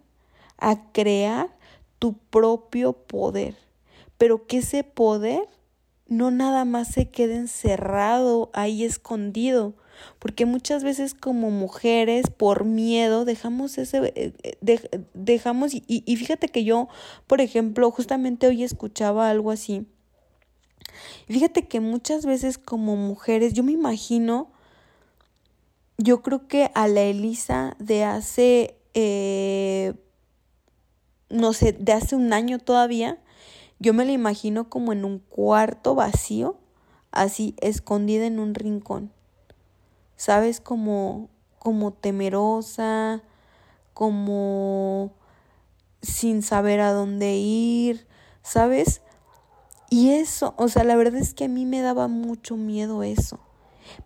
[0.57, 1.55] a crear
[1.99, 3.59] tu propio poder.
[4.17, 5.47] Pero que ese poder
[6.09, 9.75] no nada más se quede encerrado ahí escondido,
[10.19, 16.49] porque muchas veces como mujeres por miedo dejamos ese eh, eh, dejamos y, y fíjate
[16.49, 16.89] que yo
[17.27, 19.87] por ejemplo justamente hoy escuchaba algo así
[21.27, 24.51] fíjate que muchas veces como mujeres yo me imagino
[25.99, 29.95] yo creo que a la Elisa de hace eh,
[31.29, 33.19] no sé de hace un año todavía
[33.79, 36.59] yo me la imagino como en un cuarto vacío
[37.11, 39.13] así escondida en un rincón
[40.17, 40.61] ¿sabes?
[40.61, 43.23] Como, como temerosa,
[43.95, 45.13] como
[46.03, 48.07] sin saber a dónde ir,
[48.43, 49.03] ¿sabes?
[49.89, 53.41] Y eso, o sea, la verdad es que a mí me daba mucho miedo eso.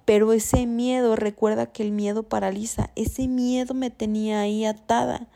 [0.04, 5.28] Pero ese miedo, recuerda que el miedo paraliza, ese miedo me tenía ahí atada.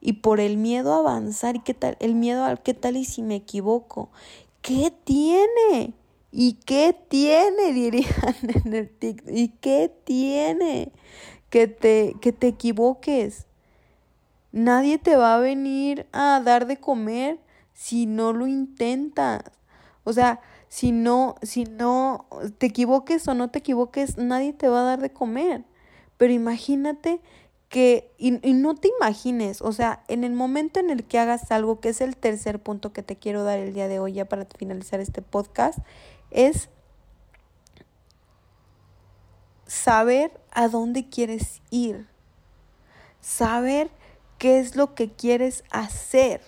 [0.00, 1.96] Y por el miedo a avanzar, ¿y qué tal?
[2.00, 4.10] El miedo al qué tal y si me equivoco.
[4.60, 5.94] ¿Qué tiene?
[6.32, 7.72] ¿Y qué tiene?
[7.72, 9.30] Dirían en el TikTok.
[9.32, 10.90] ¿Y qué tiene?
[11.50, 13.46] Que te, que te equivoques.
[14.50, 17.38] Nadie te va a venir a dar de comer
[17.74, 19.42] si no lo intentas.
[20.04, 22.26] O sea, si no, si no
[22.58, 25.64] te equivoques o no te equivoques, nadie te va a dar de comer.
[26.16, 27.20] Pero imagínate
[27.68, 31.50] que, y, y, no te imagines, o sea, en el momento en el que hagas
[31.50, 34.26] algo, que es el tercer punto que te quiero dar el día de hoy ya
[34.26, 35.78] para finalizar este podcast,
[36.32, 36.68] es
[39.66, 42.06] saber a dónde quieres ir,
[43.20, 43.90] saber
[44.38, 46.42] qué es lo que quieres hacer.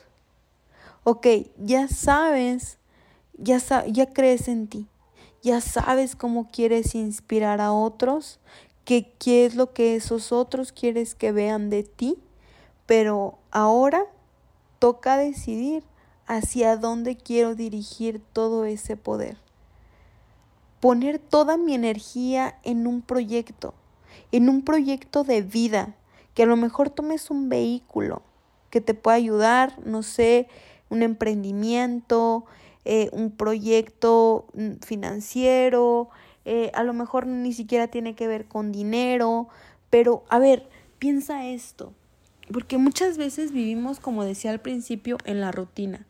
[1.05, 1.27] Ok,
[1.59, 2.79] ya sabes,
[3.35, 4.89] ya, ya crees en ti,
[5.43, 8.41] ya sabes cómo quieres inspirar a otros,
[8.85, 12.19] qué es lo que esos otros quieres que vean de ti,
[12.87, 14.05] pero ahora
[14.79, 15.83] toca decidir
[16.27, 19.44] hacia dónde quiero dirigir todo ese poder
[20.85, 23.73] poner toda mi energía en un proyecto,
[24.33, 25.97] en un proyecto de vida,
[26.35, 28.21] que a lo mejor tomes un vehículo
[28.69, 30.47] que te pueda ayudar, no sé,
[30.91, 32.45] un emprendimiento,
[32.85, 36.11] eh, un proyecto mm, financiero,
[36.45, 39.49] eh, a lo mejor ni siquiera tiene que ver con dinero,
[39.89, 40.69] pero a ver,
[40.99, 41.95] piensa esto,
[42.53, 46.05] porque muchas veces vivimos, como decía al principio, en la rutina,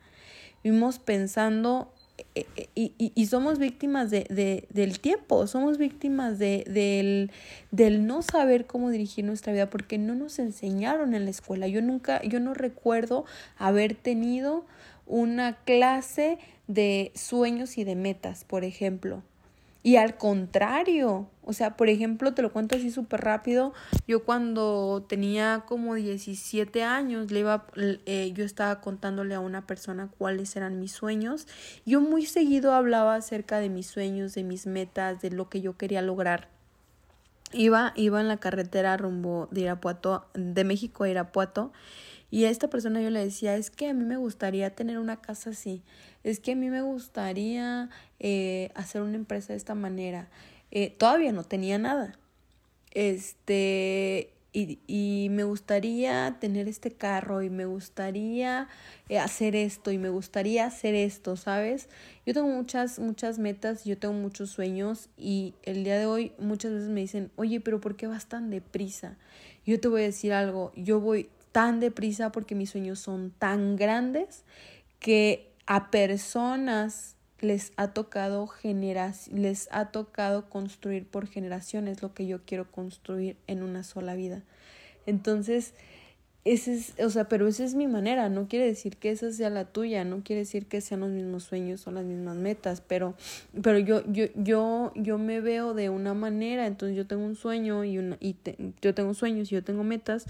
[0.65, 1.93] vivimos pensando
[2.35, 7.31] eh, eh, y, y, somos víctimas de, del tiempo, somos víctimas de, del,
[7.71, 11.67] del no saber cómo dirigir nuestra vida porque no nos enseñaron en la escuela.
[11.67, 13.25] Yo nunca, yo no recuerdo
[13.57, 14.65] haber tenido
[15.05, 19.21] una clase de sueños y de metas, por ejemplo.
[19.83, 23.73] Y al contrario, o sea, por ejemplo, te lo cuento así súper rápido,
[24.07, 30.09] yo cuando tenía como 17 años, le iba, eh, yo estaba contándole a una persona
[30.17, 31.47] cuáles eran mis sueños.
[31.85, 35.77] Yo muy seguido hablaba acerca de mis sueños, de mis metas, de lo que yo
[35.77, 36.49] quería lograr.
[37.53, 41.71] Iba, iba en la carretera rumbo de Irapuato, de México a Irapuato,
[42.31, 45.21] y a esta persona yo le decía, es que a mí me gustaría tener una
[45.21, 45.83] casa así,
[46.23, 50.27] es que a mí me gustaría eh, hacer una empresa de esta manera.
[50.75, 52.19] Eh, todavía no tenía nada.
[52.91, 58.67] Este, y, y, me gustaría tener este carro y me gustaría
[59.07, 61.87] eh, hacer esto y me gustaría hacer esto, ¿sabes?
[62.25, 66.73] Yo tengo muchas, muchas metas, yo tengo muchos sueños y el día de hoy muchas
[66.73, 69.15] veces me dicen, oye, pero ¿por qué vas tan deprisa?
[69.65, 73.77] Yo te voy a decir algo, yo voy tan deprisa porque mis sueños son tan
[73.77, 74.43] grandes
[74.99, 82.41] que a personas les ha tocado les ha tocado construir por generaciones lo que yo
[82.45, 84.43] quiero construir en una sola vida.
[85.05, 85.73] Entonces,
[86.45, 89.49] ese es, o sea, pero esa es mi manera, no quiere decir que esa sea
[89.49, 93.15] la tuya, no quiere decir que sean los mismos sueños o las mismas metas, pero,
[93.63, 97.83] pero yo, yo, yo, yo me veo de una manera, entonces yo tengo un sueño
[97.83, 98.35] y una, y
[98.79, 100.27] yo tengo sueños y yo tengo metas,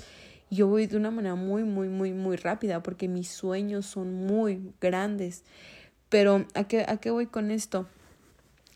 [0.50, 4.62] yo voy de una manera muy, muy, muy, muy rápida porque mis sueños son muy
[4.80, 5.44] grandes.
[6.10, 7.88] Pero ¿a qué, a qué voy con esto?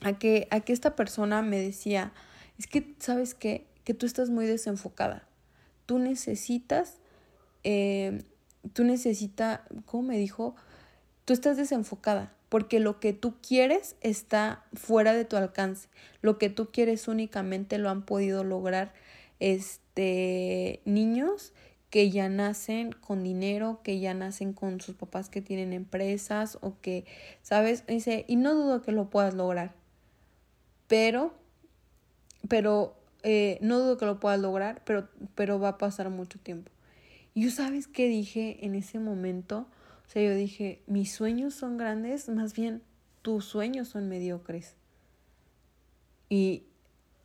[0.01, 2.13] A que, a que esta persona me decía,
[2.57, 3.67] es que, ¿sabes qué?
[3.83, 5.27] Que tú estás muy desenfocada.
[5.85, 6.97] Tú necesitas,
[7.63, 8.23] eh,
[8.73, 10.55] tú necesitas, ¿cómo me dijo?
[11.25, 15.87] Tú estás desenfocada porque lo que tú quieres está fuera de tu alcance.
[16.21, 18.91] Lo que tú quieres únicamente lo han podido lograr
[19.39, 21.53] este, niños
[21.89, 26.79] que ya nacen con dinero, que ya nacen con sus papás que tienen empresas o
[26.81, 27.05] que,
[27.41, 27.85] ¿sabes?
[27.87, 29.73] Dice, y no dudo que lo puedas lograr,
[30.87, 31.33] pero,
[32.47, 36.71] pero, eh, no dudo que lo puedas lograr, pero, pero va a pasar mucho tiempo.
[37.33, 39.67] Y yo, ¿sabes qué dije en ese momento?
[40.07, 42.81] O sea, yo dije, mis sueños son grandes, más bien
[43.21, 44.75] tus sueños son mediocres.
[46.29, 46.63] Y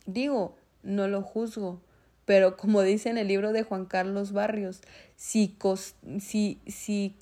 [0.05, 1.81] digo, no lo juzgo,
[2.25, 4.81] pero como dice en el libro de Juan Carlos Barrios,
[5.15, 5.55] si,
[6.19, 7.15] si, si,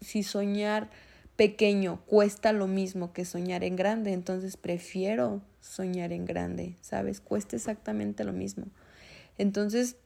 [0.00, 0.90] si soñar
[1.36, 7.20] pequeño cuesta lo mismo que soñar en grande, entonces prefiero soñar en grande, ¿sabes?
[7.20, 8.66] Cuesta exactamente lo mismo.
[9.36, 9.96] Entonces,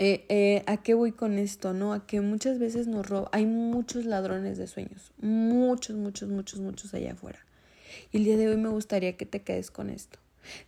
[0.00, 1.72] eh, eh, ¿a qué voy con esto?
[1.72, 1.92] ¿No?
[1.92, 6.92] A que muchas veces nos roban, hay muchos ladrones de sueños, muchos, muchos, muchos, muchos
[6.94, 7.38] allá afuera.
[8.10, 10.18] Y el día de hoy me gustaría que te quedes con esto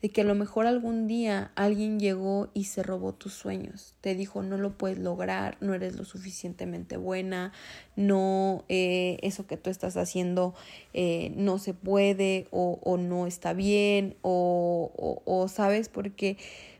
[0.02, 4.14] de que a lo mejor algún día alguien llegó y se robó tus sueños, te
[4.14, 7.52] dijo no lo puedes lograr, no eres lo suficientemente buena,
[7.96, 10.54] no, eh, eso que tú estás haciendo
[10.92, 16.36] eh, no se puede o, o no está bien o, o, o, sabes, porque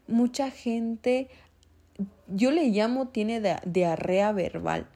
[0.07, 1.29] mucha gente,
[2.29, 4.87] yo le llamo tiene diarrea verbal.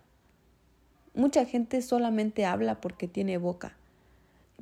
[1.15, 3.77] Mucha gente solamente habla porque tiene boca,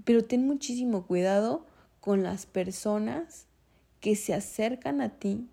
[0.05, 1.68] pero ten muchísimo cuidado
[2.09, 3.45] con las personas
[4.01, 5.47] que se acercan a ti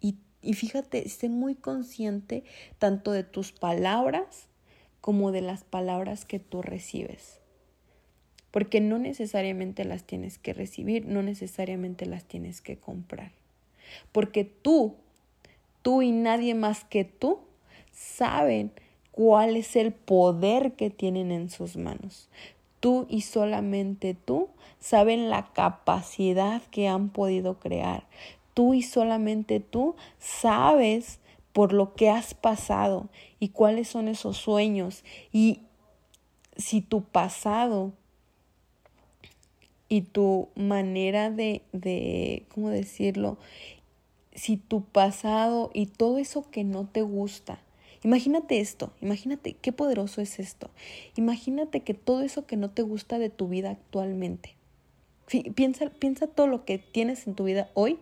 [0.00, 2.44] y, y fíjate, sé muy consciente
[2.78, 4.46] tanto de tus palabras
[5.00, 7.40] como de las palabras que tú recibes.
[8.52, 13.32] Porque no necesariamente las tienes que recibir, no necesariamente las tienes que comprar.
[14.12, 14.94] Porque tú,
[15.82, 17.40] tú y nadie más que tú,
[17.90, 18.70] saben
[19.10, 22.28] cuál es el poder que tienen en sus manos.
[22.84, 28.06] Tú y solamente tú saben la capacidad que han podido crear.
[28.52, 31.18] Tú y solamente tú sabes
[31.54, 33.08] por lo que has pasado
[33.40, 35.02] y cuáles son esos sueños.
[35.32, 35.62] Y
[36.58, 37.94] si tu pasado
[39.88, 43.38] y tu manera de, de, ¿cómo decirlo?
[44.34, 47.60] Si tu pasado y todo eso que no te gusta,
[48.04, 50.70] Imagínate esto, imagínate qué poderoso es esto.
[51.16, 54.54] Imagínate que todo eso que no te gusta de tu vida actualmente,
[55.54, 57.98] piensa, piensa todo lo que tienes en tu vida hoy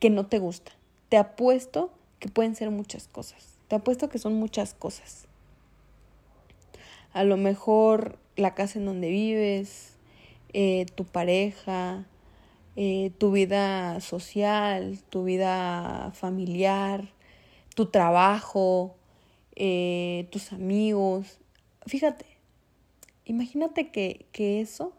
[0.00, 0.72] que no te gusta.
[1.10, 3.58] Te apuesto que pueden ser muchas cosas.
[3.68, 5.26] Te apuesto que son muchas cosas.
[7.12, 9.96] A lo mejor la casa en donde vives,
[10.54, 12.06] eh, tu pareja,
[12.76, 17.10] eh, tu vida social, tu vida familiar,
[17.76, 18.96] tu trabajo,
[19.54, 21.38] eh, tus amigos.
[21.86, 22.26] Fíjate,
[23.26, 24.92] Imagínate que, que eso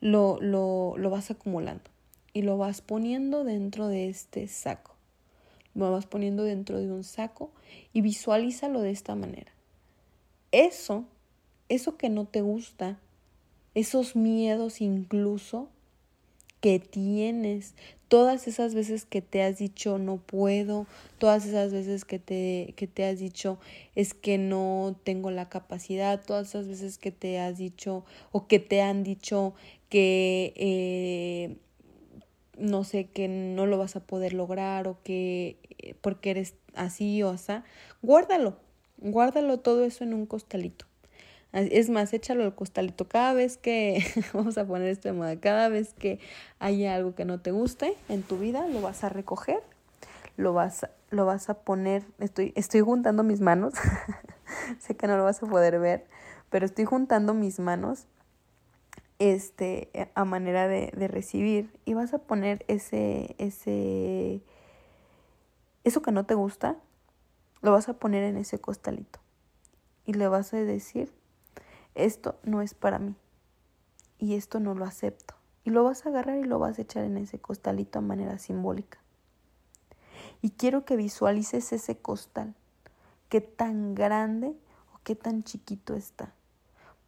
[0.00, 1.84] lo, lo, lo vas acumulando
[2.32, 4.96] y lo vas poniendo dentro de este saco.
[5.76, 7.52] Lo vas poniendo dentro de un saco
[7.92, 9.52] y visualízalo de esta manera.
[10.50, 11.04] Eso,
[11.68, 12.98] eso que no te gusta,
[13.76, 15.68] esos miedos incluso
[16.60, 17.74] que tienes,
[18.08, 20.86] todas esas veces que te has dicho no puedo,
[21.18, 23.58] todas esas veces que te, que te has dicho
[23.94, 28.58] es que no tengo la capacidad, todas esas veces que te has dicho o que
[28.58, 29.54] te han dicho
[29.88, 31.56] que eh,
[32.58, 37.22] no sé, que no lo vas a poder lograr o que eh, porque eres así
[37.22, 37.52] o así,
[38.02, 38.56] guárdalo,
[38.98, 40.89] guárdalo todo eso en un costalito.
[41.52, 43.08] Es más, échalo al costalito.
[43.08, 46.20] Cada vez que, vamos a poner esto de moda, cada vez que
[46.60, 49.60] haya algo que no te guste en tu vida, lo vas a recoger,
[50.36, 53.74] lo vas, lo vas a poner, estoy, estoy juntando mis manos,
[54.78, 56.06] sé que no lo vas a poder ver,
[56.50, 58.06] pero estoy juntando mis manos
[59.18, 61.72] este, a manera de, de recibir.
[61.84, 64.40] Y vas a poner ese, ese,
[65.82, 66.76] eso que no te gusta,
[67.60, 69.18] lo vas a poner en ese costalito.
[70.06, 71.12] Y le vas a decir
[71.94, 73.14] esto no es para mí
[74.18, 75.34] y esto no lo acepto.
[75.64, 78.38] Y lo vas a agarrar y lo vas a echar en ese costalito a manera
[78.38, 78.98] simbólica.
[80.42, 82.54] Y quiero que visualices ese costal,
[83.28, 84.56] qué tan grande
[84.94, 86.32] o qué tan chiquito está.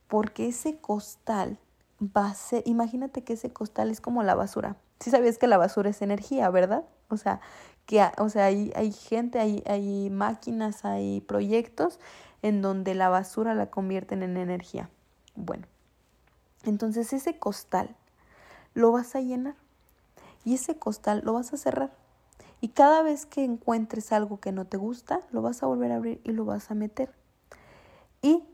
[0.08, 1.58] Porque ese costal
[2.00, 4.76] va a ser, imagínate que ese costal es como la basura.
[5.00, 6.84] Si sabías que la basura es energía, ¿verdad?
[7.08, 7.40] O sea,
[7.86, 11.98] que o sea, hay, hay gente, hay, hay máquinas, hay proyectos
[12.42, 14.90] en donde la basura la convierten en energía.
[15.34, 15.66] Bueno,
[16.64, 17.96] entonces ese costal
[18.74, 19.54] lo vas a llenar
[20.44, 21.92] y ese costal lo vas a cerrar.
[22.60, 25.96] Y cada vez que encuentres algo que no te gusta, lo vas a volver a
[25.96, 27.12] abrir y lo vas a meter.
[28.20, 28.44] Y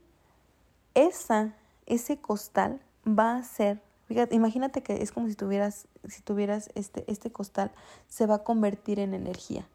[0.95, 1.55] esa,
[1.87, 7.05] ese costal va a ser, fíjate, imagínate que es como si tuvieras, si tuvieras este,
[7.07, 7.71] este costal,
[8.09, 9.69] se va a convertir en energía.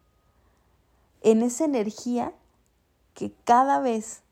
[1.21, 2.33] En esa energía
[3.13, 4.23] que cada vez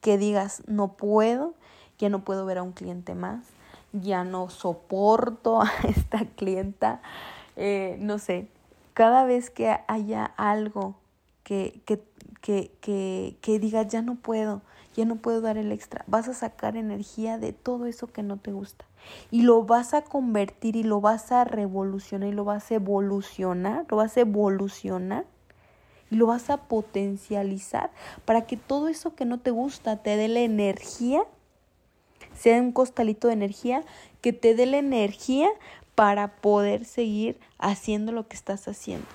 [0.00, 1.54] que digas no puedo,
[1.98, 3.44] ya no puedo ver a un cliente más,
[3.92, 7.02] ya no soporto a esta clienta,
[7.56, 8.48] eh, no sé,
[8.94, 10.94] cada vez que haya algo
[11.42, 12.02] que, que,
[12.40, 14.62] que, que, que digas ya no puedo,
[14.94, 18.36] ya no puedo dar el extra, vas a sacar energía de todo eso que no
[18.38, 18.84] te gusta.
[19.30, 23.86] Y lo vas a convertir y lo vas a revolucionar y lo vas a evolucionar,
[23.88, 25.24] lo vas a evolucionar
[26.10, 27.90] lo vas a potencializar
[28.24, 31.22] para que todo eso que no te gusta te dé la energía,
[32.34, 33.82] sea un costalito de energía,
[34.20, 35.48] que te dé la energía
[35.94, 39.06] para poder seguir haciendo lo que estás haciendo.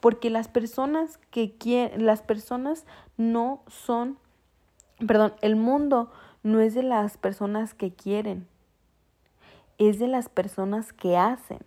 [0.00, 2.84] Porque las personas que quieren, las personas
[3.16, 4.18] no son,
[5.04, 6.10] perdón, el mundo
[6.42, 8.46] no es de las personas que quieren,
[9.76, 11.58] es de las personas que hacen.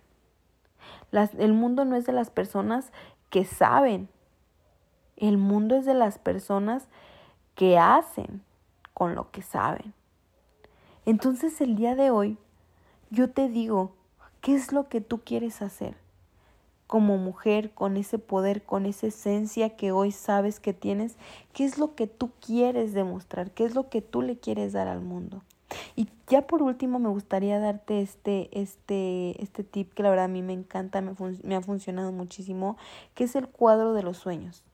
[1.10, 2.90] Las, el mundo no es de las personas
[3.28, 4.08] que saben,
[5.28, 6.88] el mundo es de las personas
[7.54, 8.42] que hacen
[8.92, 9.94] con lo que saben.
[11.06, 12.38] Entonces el día de hoy
[13.10, 13.92] yo te digo,
[14.40, 15.96] ¿qué es lo que tú quieres hacer?
[16.88, 21.14] Como mujer, con ese poder, con esa esencia que hoy sabes que tienes,
[21.52, 23.52] ¿qué es lo que tú quieres demostrar?
[23.52, 25.42] ¿Qué es lo que tú le quieres dar al mundo?
[25.94, 30.28] Y ya por último me gustaría darte este, este, este tip que la verdad a
[30.28, 31.14] mí me encanta, me,
[31.44, 32.76] me ha funcionado muchísimo,
[33.14, 34.64] que es el cuadro de los sueños.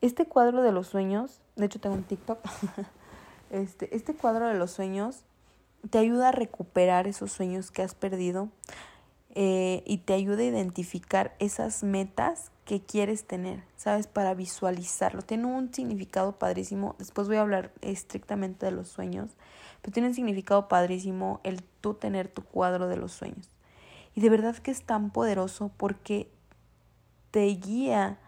[0.00, 2.38] Este cuadro de los sueños, de hecho tengo un TikTok,
[3.50, 5.24] este, este cuadro de los sueños
[5.88, 8.48] te ayuda a recuperar esos sueños que has perdido
[9.34, 14.06] eh, y te ayuda a identificar esas metas que quieres tener, ¿sabes?
[14.06, 15.22] Para visualizarlo.
[15.22, 16.96] Tiene un significado padrísimo.
[16.98, 19.30] Después voy a hablar estrictamente de los sueños,
[19.82, 23.48] pero tiene un significado padrísimo el tú tener tu cuadro de los sueños.
[24.14, 26.30] Y de verdad que es tan poderoso porque
[27.30, 28.18] te guía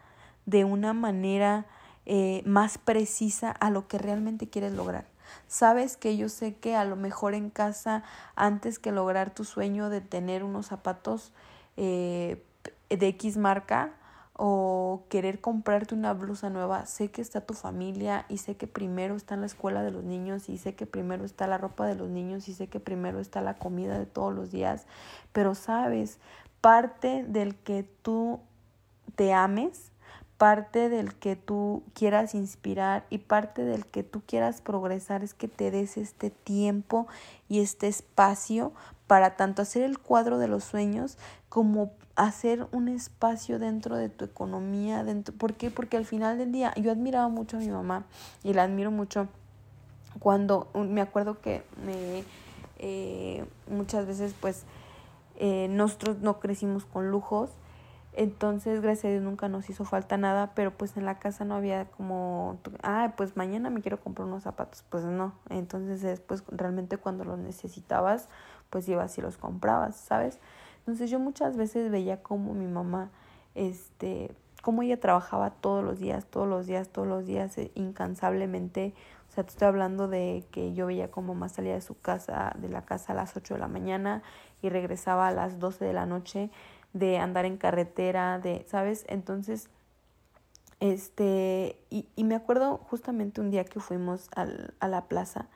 [0.47, 1.66] de una manera
[2.05, 5.07] eh, más precisa a lo que realmente quieres lograr.
[5.47, 8.03] Sabes que yo sé que a lo mejor en casa,
[8.34, 11.32] antes que lograr tu sueño de tener unos zapatos
[11.76, 12.43] eh,
[12.88, 13.93] de X marca
[14.34, 19.14] o querer comprarte una blusa nueva, sé que está tu familia y sé que primero
[19.14, 22.09] está la escuela de los niños y sé que primero está la ropa de los
[22.09, 24.86] niños y sé que primero está la comida de todos los días,
[25.32, 26.18] pero sabes,
[26.61, 28.40] parte del que tú
[29.14, 29.91] te ames
[30.43, 35.47] parte del que tú quieras inspirar y parte del que tú quieras progresar es que
[35.47, 37.07] te des este tiempo
[37.49, 38.72] y este espacio
[39.07, 41.16] para tanto hacer el cuadro de los sueños
[41.49, 45.70] como hacer un espacio dentro de tu economía, dentro, ¿por qué?
[45.70, 48.05] Porque al final del día yo admiraba mucho a mi mamá
[48.43, 49.28] y la admiro mucho
[50.18, 52.24] cuando me acuerdo que me,
[52.80, 54.64] eh, muchas veces pues
[55.36, 57.51] eh, nosotros no crecimos con lujos,
[58.14, 61.54] entonces gracias a Dios nunca nos hizo falta nada, pero pues en la casa no
[61.54, 66.98] había como, ah, pues mañana me quiero comprar unos zapatos, pues no, entonces después realmente
[66.98, 68.28] cuando los necesitabas,
[68.70, 70.40] pues ibas y los comprabas, ¿sabes?
[70.80, 73.10] Entonces yo muchas veces veía como mi mamá,
[73.54, 78.94] este, cómo ella trabajaba todos los días, todos los días, todos los días, eh, incansablemente.
[79.28, 82.54] O sea, te estoy hablando de que yo veía como más salía de su casa,
[82.58, 84.22] de la casa a las 8 de la mañana
[84.62, 86.50] y regresaba a las 12 de la noche,
[86.93, 89.05] de andar en carretera, de, ¿sabes?
[89.09, 89.68] Entonces,
[90.80, 95.47] este, y, y me acuerdo justamente un día que fuimos al, a la plaza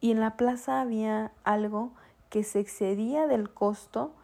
[0.00, 1.92] y en la plaza había algo
[2.30, 4.14] que se excedía del costo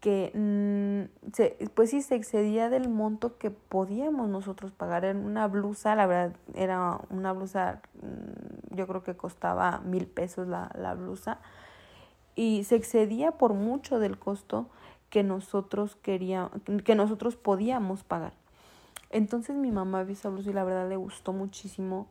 [0.00, 5.46] que mm, se, pues sí se excedía del monto que podíamos nosotros pagar en una
[5.46, 10.94] blusa, la verdad era una blusa, mm, yo creo que costaba mil pesos la, la
[10.94, 11.38] blusa
[12.34, 14.66] y se excedía por mucho del costo
[15.12, 16.52] que nosotros queríamos,
[16.86, 18.32] que nosotros podíamos pagar.
[19.10, 22.06] Entonces mi mamá vio esa blusa y la verdad le gustó muchísimo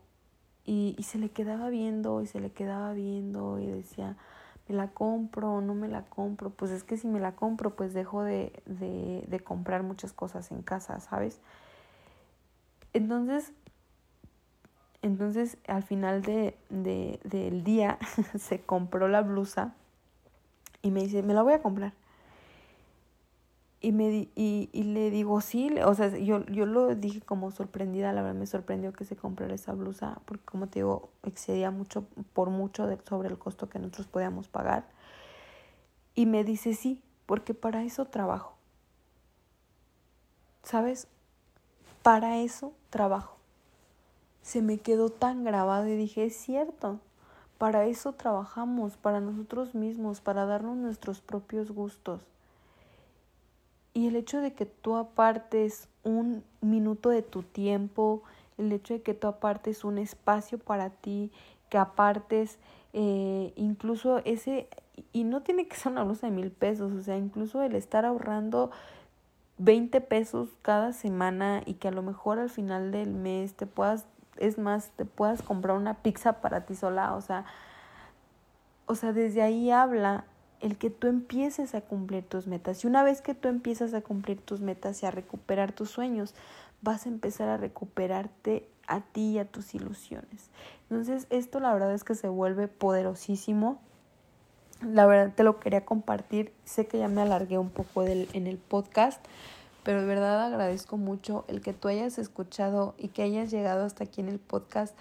[0.66, 4.18] y, y se le quedaba viendo y se le quedaba viendo y decía,
[4.70, 7.76] me la compro o no me la compro, pues es que si me la compro,
[7.76, 11.40] pues dejo de, de, de comprar muchas cosas en casa, ¿sabes?
[12.94, 13.52] Entonces,
[15.02, 17.98] entonces al final de, de, del día
[18.38, 19.74] se compró la blusa
[20.84, 21.94] y me dice, me la voy a comprar.
[23.84, 28.14] Y, me, y, y le digo, sí, o sea, yo, yo lo dije como sorprendida,
[28.14, 32.06] la verdad me sorprendió que se comprara esa blusa, porque como te digo, excedía mucho,
[32.34, 34.86] por mucho sobre el costo que nosotros podíamos pagar.
[36.14, 38.54] Y me dice, sí, porque para eso trabajo.
[40.64, 41.08] ¿Sabes?
[42.04, 43.38] Para eso trabajo.
[44.44, 47.00] Se me quedó tan grabado y dije, es cierto,
[47.58, 52.22] para eso trabajamos, para nosotros mismos, para darnos nuestros propios gustos.
[53.94, 58.24] Y el hecho de que tú apartes un minuto de tu tiempo,
[58.58, 61.32] el hecho de que tú apartes un espacio para ti,
[61.70, 62.58] que apartes
[62.94, 64.68] eh, incluso ese,
[65.14, 68.06] y no tiene que ser una blusa de mil pesos, o sea, incluso el estar
[68.06, 68.72] ahorrando
[69.58, 74.06] 20 pesos cada semana y que a lo mejor al final del mes te puedas,
[74.38, 77.46] es más, te puedas comprar una pizza para ti sola, o sea,
[78.86, 80.26] o sea, desde ahí habla
[80.62, 82.84] el que tú empieces a cumplir tus metas.
[82.84, 86.34] Y una vez que tú empiezas a cumplir tus metas y a recuperar tus sueños,
[86.82, 90.50] vas a empezar a recuperarte a ti y a tus ilusiones.
[90.90, 93.80] Entonces, esto la verdad es que se vuelve poderosísimo.
[94.82, 96.54] La verdad te lo quería compartir.
[96.66, 99.24] Sé que ya me alargué un poco en el podcast,
[99.84, 104.04] pero de verdad agradezco mucho el que tú hayas escuchado y que hayas llegado hasta
[104.04, 104.96] aquí en el podcast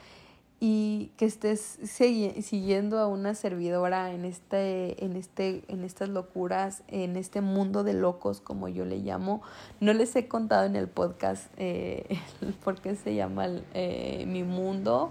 [0.63, 7.17] y que estés siguiendo a una servidora en este en este en estas locuras en
[7.17, 9.41] este mundo de locos como yo le llamo.
[9.81, 12.19] No les he contado en el podcast eh,
[12.65, 15.11] por qué se llama eh, mi mundo.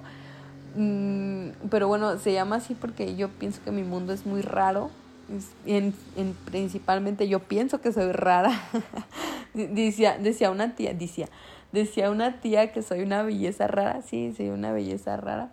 [0.76, 4.92] Mm, pero bueno se llama así porque yo pienso que mi mundo es muy raro.
[5.66, 8.52] En, en, principalmente yo pienso que soy rara.
[9.56, 11.28] Decía decía una tía decía
[11.72, 15.52] decía una tía que soy una belleza rara, sí, soy una belleza rara.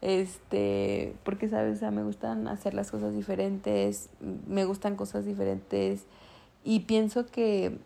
[0.00, 6.04] Este, porque sabes, o sea, me gustan hacer las cosas diferentes, me gustan cosas diferentes
[6.62, 7.78] y pienso que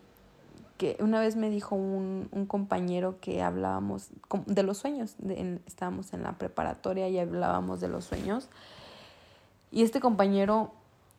[0.79, 4.11] que una vez me dijo un, un compañero que hablábamos
[4.45, 5.17] de los sueños,
[5.67, 8.47] estábamos en la preparatoria y hablábamos de los sueños.
[9.71, 10.71] Y este compañero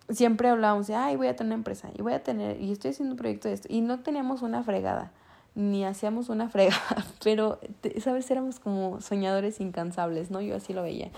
[0.09, 2.93] siempre hablábamos de, ay, voy a tener una empresa y voy a tener, y estoy
[2.93, 3.69] haciendo un proyecto de esto.
[3.71, 5.13] Y no teníamos una fregada
[5.55, 6.77] ni hacíamos una frega,
[7.25, 7.59] pero,
[8.01, 8.31] ¿sabes?
[8.31, 10.41] Éramos como soñadores incansables, ¿no?
[10.41, 11.11] Yo así lo veía.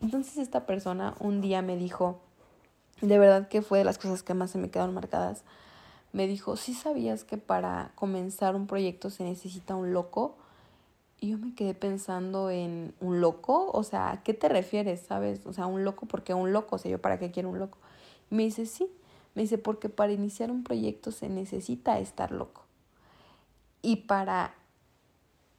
[0.00, 2.20] Entonces esta persona un día me dijo,
[3.00, 5.42] de verdad que fue de las cosas que más se me quedaron marcadas,
[6.12, 10.36] me dijo, ¿sí sabías que para comenzar un proyecto se necesita un loco?
[11.20, 15.44] Y yo me quedé pensando en un loco, o sea, ¿a qué te refieres, sabes?
[15.44, 16.76] O sea, un loco, porque un loco?
[16.76, 17.78] O sea, yo para qué quiero un loco.
[18.30, 18.88] me dice, sí,
[19.34, 22.69] me dice, porque para iniciar un proyecto se necesita estar loco.
[23.82, 24.54] Y para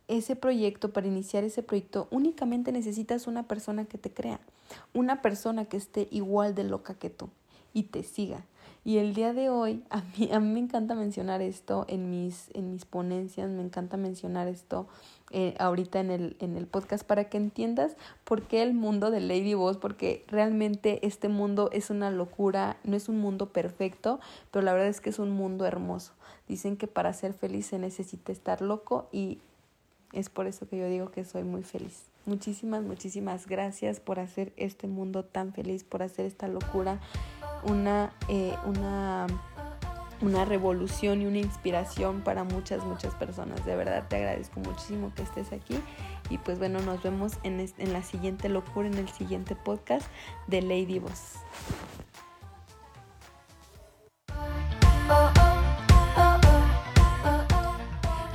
[0.07, 4.39] ese proyecto, para iniciar ese proyecto, únicamente necesitas una persona que te crea,
[4.93, 7.30] una persona que esté igual de loca que tú
[7.74, 8.45] y te siga.
[8.84, 12.49] Y el día de hoy, a mí, a mí me encanta mencionar esto en mis,
[12.55, 14.88] en mis ponencias, me encanta mencionar esto
[15.30, 19.22] eh, ahorita en el, en el podcast para que entiendas por qué el mundo de
[19.22, 24.19] Lady Boss, porque realmente este mundo es una locura, no es un mundo perfecto,
[24.49, 26.13] pero la verdad es que es un mundo hermoso.
[26.47, 29.39] Dicen que para ser feliz se necesita estar loco y
[30.11, 32.03] es por eso que yo digo que soy muy feliz.
[32.26, 36.99] Muchísimas, muchísimas gracias por hacer este mundo tan feliz, por hacer esta locura
[37.64, 39.28] una, eh, una,
[40.22, 43.66] una revolución y una inspiración para muchas, muchas personas.
[43.66, 45.80] De verdad te agradezco muchísimo que estés aquí.
[46.30, 50.07] Y pues bueno, nos vemos en, en la siguiente locura, en el siguiente podcast
[50.47, 51.36] de Lady Boss.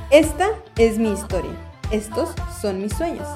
[0.09, 1.51] Esta es mi historia.
[1.91, 2.29] Estos
[2.61, 3.27] son mis sueños.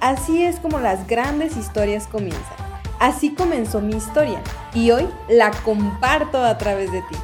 [0.00, 2.65] Así es como las grandes historias comienzan.
[2.98, 4.42] Así comenzó mi historia
[4.72, 7.16] y hoy la comparto a través de ti.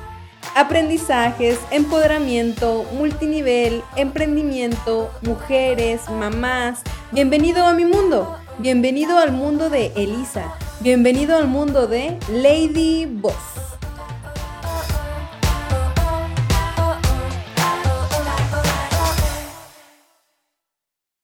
[0.54, 6.82] Aprendizajes, empoderamiento, multinivel, emprendimiento, mujeres, mamás.
[7.10, 8.36] Bienvenido a mi mundo.
[8.58, 10.52] Bienvenido al mundo de Elisa.
[10.80, 13.61] Bienvenido al mundo de Lady Boss.